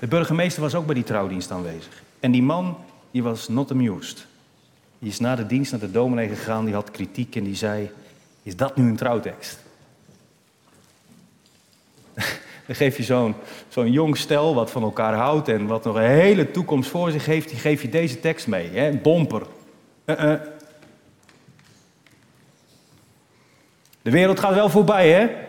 De 0.00 0.06
burgemeester 0.06 0.62
was 0.62 0.74
ook 0.74 0.86
bij 0.86 0.94
die 0.94 1.04
trouwdienst 1.04 1.50
aanwezig. 1.50 2.02
En 2.20 2.30
die 2.30 2.42
man, 2.42 2.76
die 3.10 3.22
was 3.22 3.48
not 3.48 3.70
amused. 3.70 4.26
Die 4.98 5.10
is 5.10 5.18
na 5.18 5.36
de 5.36 5.46
dienst 5.46 5.70
naar 5.70 5.80
de 5.80 5.90
dominee 5.90 6.28
gegaan, 6.28 6.64
die 6.64 6.74
had 6.74 6.90
kritiek 6.90 7.36
en 7.36 7.44
die 7.44 7.56
zei... 7.56 7.90
Is 8.42 8.56
dat 8.56 8.76
nu 8.76 8.88
een 8.88 8.96
trouwtekst? 8.96 9.58
Dan 12.66 12.76
geef 12.76 12.96
je 12.96 13.02
zo'n 13.02 13.34
zo'n 13.68 13.90
jong 13.90 14.16
stel 14.16 14.54
wat 14.54 14.70
van 14.70 14.82
elkaar 14.82 15.14
houdt 15.14 15.48
en 15.48 15.66
wat 15.66 15.84
nog 15.84 15.96
een 15.96 16.02
hele 16.02 16.50
toekomst 16.50 16.90
voor 16.90 17.10
zich 17.10 17.26
heeft, 17.26 17.48
die 17.48 17.58
geef 17.58 17.82
je 17.82 17.88
deze 17.88 18.20
tekst 18.20 18.46
mee. 18.46 18.70
Hè? 18.70 18.92
Bomper. 18.92 19.46
Uh 20.04 20.22
-uh. 20.22 20.40
De 24.02 24.10
wereld 24.10 24.40
gaat 24.40 24.54
wel 24.54 24.68
voorbij, 24.68 25.10
hè? 25.10 25.44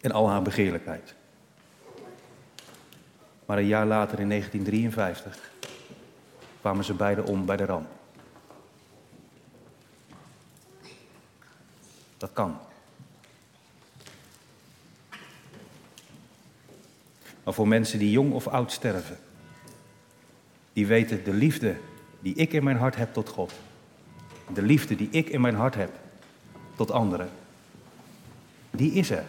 En 0.00 0.12
al 0.12 0.28
haar 0.28 0.42
begeerlijkheid. 0.42 1.14
Maar 3.46 3.58
een 3.58 3.66
jaar 3.66 3.86
later, 3.86 4.20
in 4.20 4.28
1953, 4.28 5.50
kwamen 6.60 6.84
ze 6.84 6.94
beiden 6.94 7.24
om 7.24 7.46
bij 7.46 7.56
de 7.56 7.64
ramp. 7.64 7.88
Dat 12.16 12.30
kan. 12.32 12.58
Maar 17.44 17.54
voor 17.54 17.68
mensen 17.68 17.98
die 17.98 18.10
jong 18.10 18.32
of 18.32 18.46
oud 18.48 18.72
sterven. 18.72 19.18
Die 20.72 20.86
weten 20.86 21.24
de 21.24 21.32
liefde 21.32 21.76
die 22.20 22.34
ik 22.34 22.52
in 22.52 22.64
mijn 22.64 22.76
hart 22.76 22.96
heb 22.96 23.12
tot 23.12 23.28
God. 23.28 23.52
De 24.54 24.62
liefde 24.62 24.96
die 24.96 25.08
ik 25.10 25.28
in 25.28 25.40
mijn 25.40 25.54
hart 25.54 25.74
heb 25.74 25.90
tot 26.76 26.90
anderen. 26.90 27.28
Die 28.70 28.92
is 28.92 29.10
er. 29.10 29.24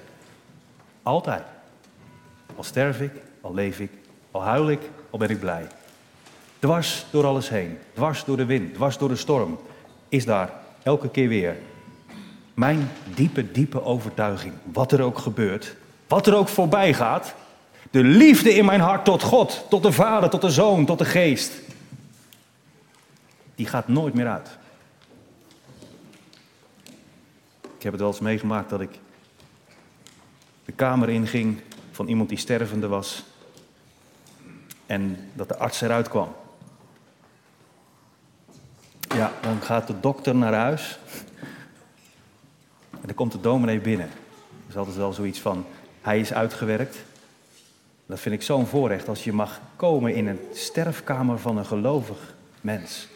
Altijd. 1.03 1.43
Al 2.55 2.63
sterf 2.63 3.01
ik, 3.01 3.11
al 3.41 3.53
leef 3.53 3.79
ik, 3.79 3.91
al 4.31 4.43
huil 4.43 4.69
ik, 4.69 4.81
al 5.09 5.19
ben 5.19 5.29
ik 5.29 5.39
blij. 5.39 5.67
Dwars 6.59 7.05
door 7.11 7.25
alles 7.25 7.49
heen, 7.49 7.77
dwars 7.93 8.25
door 8.25 8.37
de 8.37 8.45
wind, 8.45 8.73
dwars 8.73 8.97
door 8.97 9.09
de 9.09 9.15
storm, 9.15 9.59
is 10.09 10.25
daar 10.25 10.53
elke 10.83 11.09
keer 11.09 11.27
weer 11.27 11.57
mijn 12.53 12.89
diepe, 13.15 13.51
diepe 13.51 13.83
overtuiging. 13.83 14.53
Wat 14.63 14.91
er 14.91 15.01
ook 15.01 15.17
gebeurt, 15.17 15.75
wat 16.07 16.27
er 16.27 16.35
ook 16.35 16.47
voorbij 16.47 16.93
gaat, 16.93 17.35
de 17.91 18.03
liefde 18.03 18.53
in 18.53 18.65
mijn 18.65 18.79
hart 18.79 19.05
tot 19.05 19.23
God, 19.23 19.65
tot 19.69 19.83
de 19.83 19.91
Vader, 19.91 20.29
tot 20.29 20.41
de 20.41 20.49
Zoon, 20.49 20.85
tot 20.85 20.97
de 20.97 21.05
Geest. 21.05 21.51
Die 23.55 23.65
gaat 23.65 23.87
nooit 23.87 24.13
meer 24.13 24.27
uit. 24.27 24.57
Ik 27.61 27.87
heb 27.87 27.91
het 27.91 28.01
wel 28.01 28.11
eens 28.11 28.19
meegemaakt 28.19 28.69
dat 28.69 28.81
ik 28.81 28.99
de 30.65 30.71
kamer 30.71 31.09
inging 31.09 31.61
van 31.91 32.07
iemand 32.07 32.29
die 32.29 32.37
stervende 32.37 32.87
was 32.87 33.23
en 34.85 35.29
dat 35.33 35.47
de 35.47 35.57
arts 35.57 35.81
eruit 35.81 36.07
kwam. 36.07 36.35
Ja, 39.15 39.31
dan 39.41 39.61
gaat 39.61 39.87
de 39.87 39.99
dokter 39.99 40.35
naar 40.35 40.53
huis 40.53 40.99
en 42.91 43.05
dan 43.05 43.15
komt 43.15 43.31
de 43.31 43.39
dominee 43.39 43.79
binnen. 43.79 44.09
Dat 44.49 44.69
is 44.69 44.75
altijd 44.75 44.95
wel 44.95 45.13
zoiets 45.13 45.39
van, 45.39 45.65
hij 46.01 46.19
is 46.19 46.33
uitgewerkt. 46.33 46.97
Dat 48.11 48.19
vind 48.19 48.35
ik 48.35 48.41
zo'n 48.41 48.65
voorrecht 48.65 49.07
als 49.07 49.23
je 49.23 49.33
mag 49.33 49.61
komen 49.75 50.15
in 50.15 50.27
een 50.27 50.39
sterfkamer 50.53 51.39
van 51.39 51.57
een 51.57 51.65
gelovig 51.65 52.35
mens. 52.61 53.07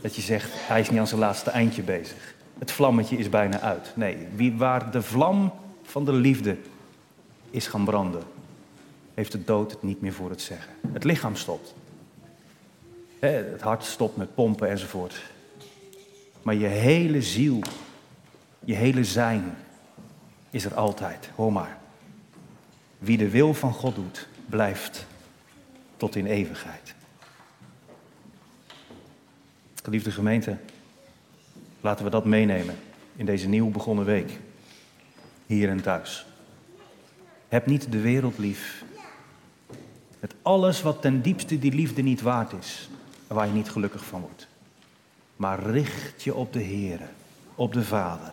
Dat 0.00 0.16
je 0.16 0.22
zegt, 0.22 0.50
hij 0.54 0.80
is 0.80 0.90
niet 0.90 0.98
aan 0.98 1.06
zijn 1.06 1.20
laatste 1.20 1.50
eindje 1.50 1.82
bezig. 1.82 2.34
Het 2.58 2.70
vlammetje 2.70 3.16
is 3.16 3.28
bijna 3.28 3.60
uit. 3.60 3.92
Nee, 3.94 4.26
wie, 4.34 4.56
waar 4.56 4.90
de 4.90 5.02
vlam 5.02 5.52
van 5.82 6.04
de 6.04 6.12
liefde 6.12 6.56
is 7.50 7.66
gaan 7.66 7.84
branden, 7.84 8.22
heeft 9.14 9.32
de 9.32 9.44
dood 9.44 9.70
het 9.70 9.82
niet 9.82 10.00
meer 10.00 10.12
voor 10.12 10.30
het 10.30 10.40
zeggen. 10.40 10.72
Het 10.92 11.04
lichaam 11.04 11.36
stopt. 11.36 11.74
Het 13.18 13.60
hart 13.60 13.84
stopt 13.84 14.16
met 14.16 14.34
pompen 14.34 14.68
enzovoort. 14.68 15.22
Maar 16.42 16.54
je 16.54 16.66
hele 16.66 17.22
ziel, 17.22 17.60
je 18.64 18.74
hele 18.74 19.04
zijn 19.04 19.56
is 20.50 20.64
er 20.64 20.74
altijd. 20.74 21.30
Hoor 21.34 21.52
maar. 21.52 21.78
Wie 22.98 23.16
de 23.16 23.30
wil 23.30 23.54
van 23.54 23.72
God 23.72 23.94
doet, 23.94 24.28
blijft 24.46 25.06
tot 25.96 26.16
in 26.16 26.26
eeuwigheid. 26.26 26.94
Geliefde 29.82 30.10
gemeente, 30.10 30.56
laten 31.80 32.04
we 32.04 32.10
dat 32.10 32.24
meenemen 32.24 32.74
in 33.16 33.26
deze 33.26 33.48
nieuw 33.48 33.70
begonnen 33.70 34.04
week, 34.04 34.38
hier 35.46 35.68
en 35.68 35.82
thuis. 35.82 36.26
Heb 37.48 37.66
niet 37.66 37.92
de 37.92 38.00
wereld 38.00 38.38
lief, 38.38 38.84
met 40.20 40.34
alles 40.42 40.82
wat 40.82 41.02
ten 41.02 41.22
diepste 41.22 41.58
die 41.58 41.72
liefde 41.72 42.02
niet 42.02 42.20
waard 42.20 42.52
is 42.52 42.88
en 43.26 43.34
waar 43.34 43.46
je 43.46 43.52
niet 43.52 43.70
gelukkig 43.70 44.04
van 44.04 44.20
wordt. 44.20 44.48
Maar 45.36 45.62
richt 45.62 46.22
je 46.22 46.34
op 46.34 46.52
de 46.52 46.60
Heer, 46.60 47.00
op 47.54 47.72
de 47.72 47.84
Vader, 47.84 48.32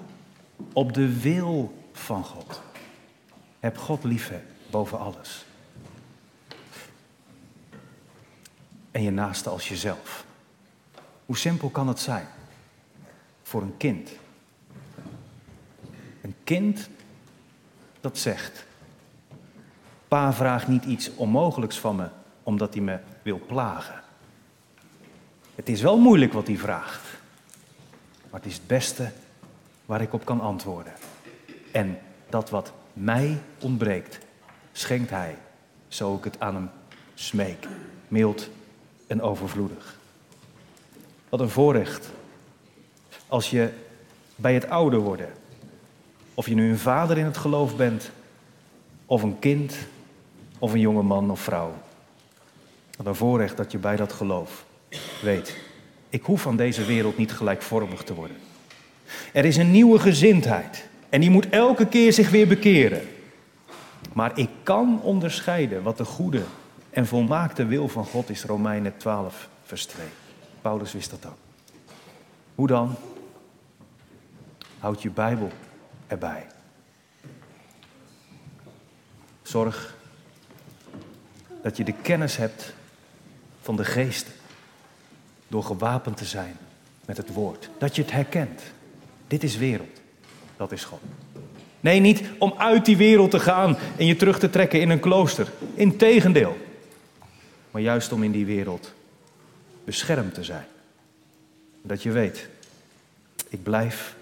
op 0.74 0.94
de 0.94 1.20
wil 1.20 1.74
van 1.92 2.24
God. 2.24 2.62
Heb 3.60 3.78
God 3.78 4.04
lief 4.04 4.32
boven 4.74 5.00
alles. 5.00 5.46
En 8.92 9.04
je 9.04 9.12
naaste 9.12 9.50
als 9.50 9.70
jezelf. 9.70 10.26
Hoe 11.26 11.38
simpel 11.38 11.70
kan 11.70 11.88
het 11.88 12.00
zijn 12.00 12.28
voor 13.44 13.62
een 13.62 13.78
kind? 13.78 14.10
Een 16.22 16.36
kind 16.44 16.90
dat 18.02 18.18
zegt: 18.18 18.66
Pa 20.08 20.34
vraagt 20.34 20.68
niet 20.68 20.86
iets 20.86 21.16
onmogelijks 21.16 21.80
van 21.80 21.96
me 21.96 22.10
omdat 22.44 22.74
hij 22.74 22.84
me 22.84 23.00
wil 23.22 23.42
plagen. 23.48 24.02
Het 25.56 25.70
is 25.70 25.82
wel 25.82 25.98
moeilijk 25.98 26.34
wat 26.34 26.48
hij 26.48 26.58
vraagt, 26.58 27.04
maar 28.30 28.40
het 28.40 28.50
is 28.50 28.56
het 28.56 28.68
beste 28.68 29.12
waar 29.86 30.02
ik 30.02 30.14
op 30.14 30.26
kan 30.26 30.42
antwoorden. 30.42 30.94
En 31.72 32.00
dat 32.30 32.50
wat 32.50 32.74
mij 32.94 33.42
ontbreekt, 33.60 34.20
schenkt 34.74 35.10
hij, 35.10 35.36
zo 35.88 36.16
ik 36.16 36.24
het 36.24 36.40
aan 36.40 36.56
hem 36.56 36.70
smeek, 37.14 37.68
mild 38.08 38.50
en 39.08 39.22
overvloedig. 39.22 39.98
Wat 41.30 41.40
een 41.40 41.50
voorrecht 41.50 42.10
als 43.28 43.50
je 43.50 43.70
bij 44.36 44.54
het 44.54 44.70
ouder 44.70 45.00
worden, 45.00 45.30
of 46.34 46.48
je 46.48 46.56
nu 46.56 46.70
een 46.70 46.78
vader 46.78 47.18
in 47.18 47.26
het 47.26 47.38
geloof 47.38 47.76
bent, 47.76 48.12
of 49.06 49.24
een 49.24 49.40
kind, 49.40 49.76
of 50.60 50.74
een 50.74 50.80
jonge 50.80 51.04
man 51.04 51.32
of 51.32 51.40
vrouw. 51.40 51.74
Wat 52.98 53.06
een 53.06 53.16
voorrecht 53.16 53.58
dat 53.58 53.72
je 53.72 53.78
bij 53.78 53.96
dat 53.96 54.14
geloof 54.14 54.66
weet, 55.22 55.58
ik 56.10 56.24
hoef 56.24 56.42
van 56.42 56.56
deze 56.56 56.86
wereld 56.86 57.18
niet 57.18 57.32
gelijkvormig 57.32 58.04
te 58.04 58.14
worden. 58.14 58.38
Er 59.34 59.46
is 59.46 59.58
een 59.58 59.72
nieuwe 59.72 60.00
gezindheid 60.00 60.88
en 61.10 61.22
die 61.22 61.30
moet 61.30 61.50
elke 61.50 61.88
keer 61.88 62.14
zich 62.14 62.30
weer 62.30 62.48
bekeren. 62.48 63.02
Maar 64.14 64.38
ik 64.38 64.50
kan 64.64 65.02
onderscheiden 65.02 65.84
wat 65.84 65.98
de 65.98 66.06
goede 66.06 66.44
en 66.90 67.08
volmaakte 67.08 67.66
wil 67.66 67.88
van 67.88 68.06
God 68.06 68.30
is, 68.30 68.44
Romeinen 68.44 68.98
12, 68.98 69.50
vers 69.64 69.86
2. 69.86 70.08
Paulus 70.62 70.94
wist 70.94 71.10
dat 71.10 71.26
ook. 71.26 71.38
Hoe 72.56 72.68
dan? 72.68 72.96
Houd 74.80 75.02
je 75.02 75.10
Bijbel 75.10 75.52
erbij. 76.08 76.48
Zorg 79.42 79.96
dat 81.62 81.78
je 81.78 81.84
de 81.84 81.94
kennis 82.02 82.38
hebt 82.38 82.74
van 83.62 83.76
de 83.76 83.86
geest 83.86 84.28
door 85.48 85.64
gewapend 85.64 86.18
te 86.18 86.26
zijn 86.26 86.58
met 87.06 87.18
het 87.18 87.34
woord. 87.34 87.70
Dat 87.78 87.96
je 87.96 88.02
het 88.02 88.12
herkent. 88.12 88.62
Dit 89.28 89.44
is 89.44 89.58
wereld, 89.58 90.02
dat 90.58 90.72
is 90.72 90.84
God. 90.84 91.02
Nee, 91.84 92.00
niet 92.00 92.24
om 92.38 92.54
uit 92.58 92.86
die 92.86 92.98
wereld 92.98 93.32
te 93.32 93.40
gaan 93.40 93.78
en 93.98 94.06
je 94.06 94.16
terug 94.16 94.40
te 94.40 94.50
trekken 94.50 94.82
in 94.82 94.90
een 94.90 95.00
klooster. 95.00 95.52
Integendeel. 95.74 96.58
Maar 97.72 97.82
juist 97.82 98.12
om 98.12 98.24
in 98.24 98.32
die 98.32 98.46
wereld 98.46 98.94
beschermd 99.84 100.34
te 100.34 100.44
zijn. 100.44 100.66
Dat 101.82 102.04
je 102.04 102.12
weet, 102.12 102.50
ik 103.50 103.64
blijf 103.64 104.16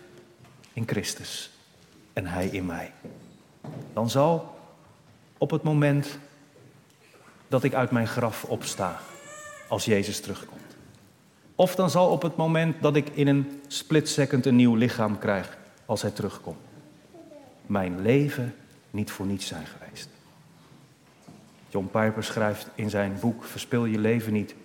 in 0.74 0.84
Christus 0.88 1.52
en 2.14 2.26
Hij 2.26 2.48
in 2.48 2.66
mij. 2.66 2.92
Dan 3.94 4.10
zal 4.10 4.56
op 5.38 5.52
het 5.52 5.64
moment 5.64 6.18
dat 7.48 7.64
ik 7.64 7.74
uit 7.74 7.92
mijn 7.92 8.08
graf 8.08 8.44
opsta, 8.44 9.00
als 9.68 9.86
Jezus 9.86 10.20
terugkomt. 10.20 10.76
Of 11.56 11.76
dan 11.76 11.90
zal 11.90 12.10
op 12.10 12.22
het 12.22 12.36
moment 12.36 12.82
dat 12.82 12.96
ik 12.96 13.10
in 13.10 13.28
een 13.28 13.62
split 13.68 14.10
second 14.10 14.46
een 14.46 14.56
nieuw 14.56 14.76
lichaam 14.76 15.18
krijg, 15.18 15.58
als 15.86 16.02
Hij 16.02 16.12
terugkomt 16.12 16.70
mijn 17.66 18.02
leven 18.02 18.56
niet 18.92 19.12
voor 19.12 19.26
niets 19.26 19.48
zijn 19.48 19.66
geweest. 19.66 20.10
John 21.70 21.90
Piper 21.92 22.24
schrijft 22.24 22.68
in 22.76 22.90
zijn 22.90 23.18
boek 23.20 23.44
Verspil 23.44 23.86
je 23.86 23.98
leven 23.98 24.34
niet. 24.34 24.56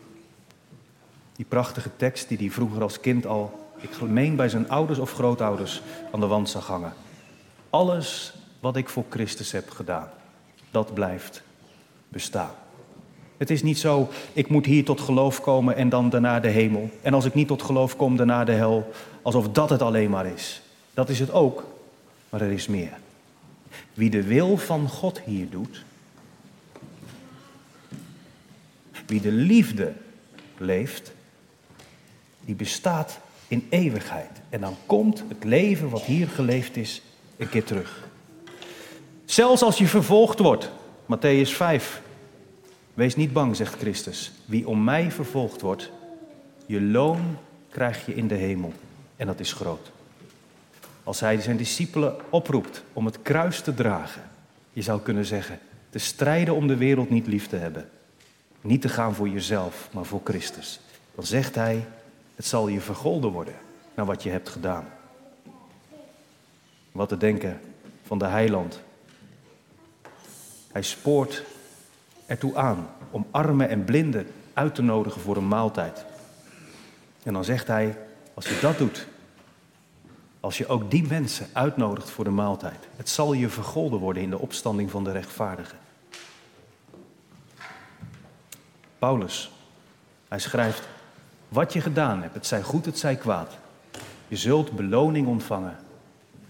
Die 1.36 1.46
prachtige 1.48 1.90
tekst 1.96 2.28
die 2.28 2.38
hij 2.38 2.50
vroeger 2.50 2.82
als 2.82 3.00
kind 3.00 3.26
al, 3.26 3.72
ik 3.76 4.00
meen 4.00 4.36
bij 4.36 4.48
zijn 4.48 4.68
ouders 4.68 4.98
of 4.98 5.12
grootouders, 5.12 5.82
aan 6.12 6.20
de 6.20 6.26
wand 6.26 6.48
zag 6.48 6.66
hangen. 6.66 6.92
Alles 7.70 8.34
wat 8.60 8.76
ik 8.76 8.88
voor 8.88 9.04
Christus 9.08 9.52
heb 9.52 9.70
gedaan, 9.70 10.08
dat 10.70 10.94
blijft 10.94 11.42
bestaan. 12.08 12.50
Het 13.36 13.50
is 13.50 13.62
niet 13.62 13.78
zo, 13.78 14.08
ik 14.32 14.48
moet 14.48 14.66
hier 14.66 14.84
tot 14.84 15.00
geloof 15.00 15.40
komen 15.40 15.76
en 15.76 15.88
dan 15.88 16.10
daarna 16.10 16.40
de 16.40 16.48
hemel. 16.48 16.90
En 17.02 17.14
als 17.14 17.24
ik 17.24 17.34
niet 17.34 17.48
tot 17.48 17.62
geloof 17.62 17.96
kom, 17.96 18.16
daarna 18.16 18.44
de 18.44 18.52
hel. 18.52 18.90
Alsof 19.22 19.48
dat 19.48 19.70
het 19.70 19.82
alleen 19.82 20.10
maar 20.10 20.26
is. 20.26 20.62
Dat 20.94 21.08
is 21.08 21.18
het 21.18 21.32
ook, 21.32 21.64
maar 22.36 22.46
er 22.46 22.52
is 22.52 22.66
meer. 22.66 22.92
Wie 23.94 24.10
de 24.10 24.22
wil 24.22 24.56
van 24.56 24.88
God 24.88 25.20
hier 25.20 25.50
doet, 25.50 25.84
wie 29.06 29.20
de 29.20 29.32
liefde 29.32 29.92
leeft, 30.58 31.12
die 32.44 32.54
bestaat 32.54 33.18
in 33.48 33.66
eeuwigheid. 33.70 34.30
En 34.48 34.60
dan 34.60 34.76
komt 34.86 35.24
het 35.28 35.44
leven 35.44 35.88
wat 35.88 36.02
hier 36.02 36.28
geleefd 36.28 36.76
is 36.76 37.02
een 37.36 37.48
keer 37.48 37.64
terug. 37.64 38.08
Zelfs 39.24 39.62
als 39.62 39.78
je 39.78 39.86
vervolgd 39.86 40.38
wordt, 40.38 40.70
Matthäus 41.04 41.50
5. 41.50 42.02
Wees 42.94 43.16
niet 43.16 43.32
bang, 43.32 43.56
zegt 43.56 43.78
Christus. 43.78 44.32
Wie 44.44 44.68
om 44.68 44.84
mij 44.84 45.10
vervolgd 45.10 45.60
wordt, 45.60 45.90
je 46.66 46.80
loon 46.80 47.38
krijg 47.68 48.06
je 48.06 48.14
in 48.14 48.28
de 48.28 48.34
hemel. 48.34 48.72
En 49.16 49.26
dat 49.26 49.40
is 49.40 49.52
groot. 49.52 49.94
Als 51.06 51.20
hij 51.20 51.40
zijn 51.40 51.56
discipelen 51.56 52.16
oproept 52.30 52.82
om 52.92 53.06
het 53.06 53.22
kruis 53.22 53.60
te 53.60 53.74
dragen. 53.74 54.22
Je 54.72 54.82
zou 54.82 55.00
kunnen 55.00 55.24
zeggen, 55.24 55.58
te 55.90 55.98
strijden 55.98 56.54
om 56.54 56.66
de 56.66 56.76
wereld 56.76 57.10
niet 57.10 57.26
lief 57.26 57.48
te 57.48 57.56
hebben. 57.56 57.88
Niet 58.60 58.80
te 58.80 58.88
gaan 58.88 59.14
voor 59.14 59.28
jezelf, 59.28 59.88
maar 59.92 60.04
voor 60.04 60.20
Christus. 60.24 60.80
Dan 61.14 61.24
zegt 61.24 61.54
hij, 61.54 61.86
het 62.34 62.46
zal 62.46 62.68
je 62.68 62.80
vergolden 62.80 63.30
worden 63.30 63.54
naar 63.94 64.06
wat 64.06 64.22
je 64.22 64.30
hebt 64.30 64.48
gedaan. 64.48 64.88
Wat 66.92 67.08
te 67.08 67.16
denken 67.16 67.60
van 68.06 68.18
de 68.18 68.26
heiland. 68.26 68.80
Hij 70.72 70.82
spoort 70.82 71.44
ertoe 72.26 72.56
aan 72.56 72.88
om 73.10 73.26
armen 73.30 73.68
en 73.68 73.84
blinden 73.84 74.26
uit 74.52 74.74
te 74.74 74.82
nodigen 74.82 75.20
voor 75.20 75.36
een 75.36 75.48
maaltijd. 75.48 76.04
En 77.22 77.32
dan 77.32 77.44
zegt 77.44 77.66
hij, 77.66 77.98
als 78.34 78.48
je 78.48 78.58
dat 78.60 78.78
doet, 78.78 79.06
als 80.46 80.58
je 80.58 80.66
ook 80.66 80.90
die 80.90 81.06
mensen 81.06 81.46
uitnodigt 81.52 82.10
voor 82.10 82.24
de 82.24 82.30
maaltijd. 82.30 82.88
Het 82.96 83.08
zal 83.08 83.32
je 83.32 83.48
vergolden 83.48 83.98
worden 83.98 84.22
in 84.22 84.30
de 84.30 84.38
opstanding 84.38 84.90
van 84.90 85.04
de 85.04 85.12
rechtvaardigen. 85.12 85.78
Paulus, 88.98 89.50
hij 90.28 90.38
schrijft, 90.38 90.88
wat 91.48 91.72
je 91.72 91.80
gedaan 91.80 92.22
hebt, 92.22 92.34
het 92.34 92.46
zij 92.46 92.62
goed, 92.62 92.84
het 92.84 92.98
zij 92.98 93.16
kwaad. 93.16 93.56
Je 94.28 94.36
zult 94.36 94.72
beloning 94.72 95.26
ontvangen 95.26 95.76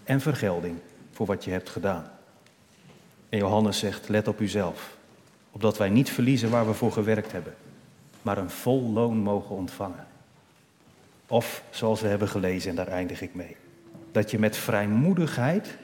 en 0.05 0.21
vergelding 0.21 0.79
voor 1.13 1.27
wat 1.27 1.45
je 1.45 1.51
hebt 1.51 1.71
gedaan. 1.71 2.11
En 3.29 3.39
Johannes 3.39 3.79
zegt, 3.79 4.09
let 4.09 4.29
op 4.29 4.41
uzelf, 4.41 4.97
opdat 5.51 5.79
wij 5.79 5.89
niet 5.89 6.11
verliezen 6.11 6.51
waar 6.51 6.67
we 6.67 6.75
voor 6.75 6.93
gewerkt 6.93 7.33
hebben, 7.33 7.55
maar 8.23 8.39
een 8.39 8.51
vol 8.51 8.91
loon 8.91 9.17
mogen 9.17 9.57
ontvangen. 9.57 10.07
Of, 11.27 11.63
zoals 11.71 12.01
we 12.01 12.09
hebben 12.09 12.29
gelezen, 12.29 12.71
en 12.71 12.77
daar 12.77 12.89
eindig 12.89 13.21
ik 13.21 13.35
mee, 13.35 13.57
dat 14.17 14.31
je 14.31 14.39
met 14.39 14.57
vrijmoedigheid 14.57 15.77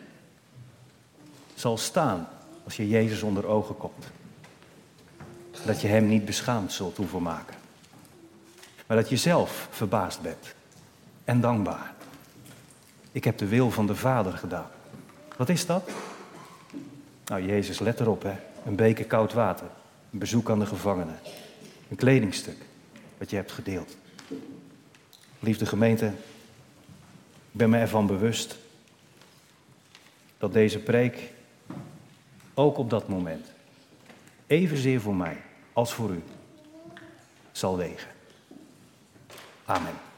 zal 1.55 1.79
staan 1.79 2.29
als 2.65 2.77
je 2.77 2.89
Jezus 2.89 3.23
onder 3.23 3.47
ogen 3.47 3.77
komt. 3.77 4.07
Dat 5.65 5.81
je 5.81 5.89
Hem 5.89 6.09
niet 6.09 6.25
beschaamd 6.25 6.73
zult 6.73 6.97
hoeven 6.97 7.23
maken. 7.23 7.55
Maar 8.87 8.97
dat 8.97 9.09
je 9.09 9.17
zelf 9.17 9.69
verbaasd 9.71 10.21
bent 10.21 10.55
en 11.25 11.41
dankbaar. 11.41 11.95
Ik 13.13 13.25
heb 13.25 13.39
de 13.39 13.47
wil 13.47 13.71
van 13.71 13.87
de 13.87 13.97
Vader 13.97 14.33
gedaan. 14.33 14.71
Wat 15.37 15.49
is 15.49 15.67
dat? 15.67 15.91
Nou, 17.27 17.47
Jezus, 17.47 17.79
let 17.79 18.01
erop, 18.01 18.23
hè. 18.23 18.35
Een 18.65 18.77
beker 18.77 19.05
koud 19.05 19.33
water. 19.33 19.67
Een 20.11 20.19
bezoek 20.19 20.51
aan 20.51 20.59
de 20.59 20.67
gevangenen. 20.67 21.19
Een 21.89 21.97
kledingstuk 21.97 22.59
wat 23.19 23.31
je 23.31 23.37
hebt 23.37 23.53
gedeeld. 23.53 23.97
Liefde 25.39 25.67
gemeente, 25.67 26.13
ik 27.53 27.59
ben 27.59 27.71
me 27.71 27.79
ervan 27.79 28.07
bewust 28.07 28.57
dat 30.39 30.53
deze 30.53 30.79
preek 30.79 31.33
ook 32.55 32.79
op 32.79 32.91
dat 32.91 33.09
moment 33.09 33.47
evenzeer 34.47 35.01
voor 35.01 35.15
mij 35.15 35.37
als 35.73 35.95
voor 35.95 36.11
u 36.11 36.23
zal 37.53 37.77
wegen. 37.77 38.11
Amen. 39.65 40.12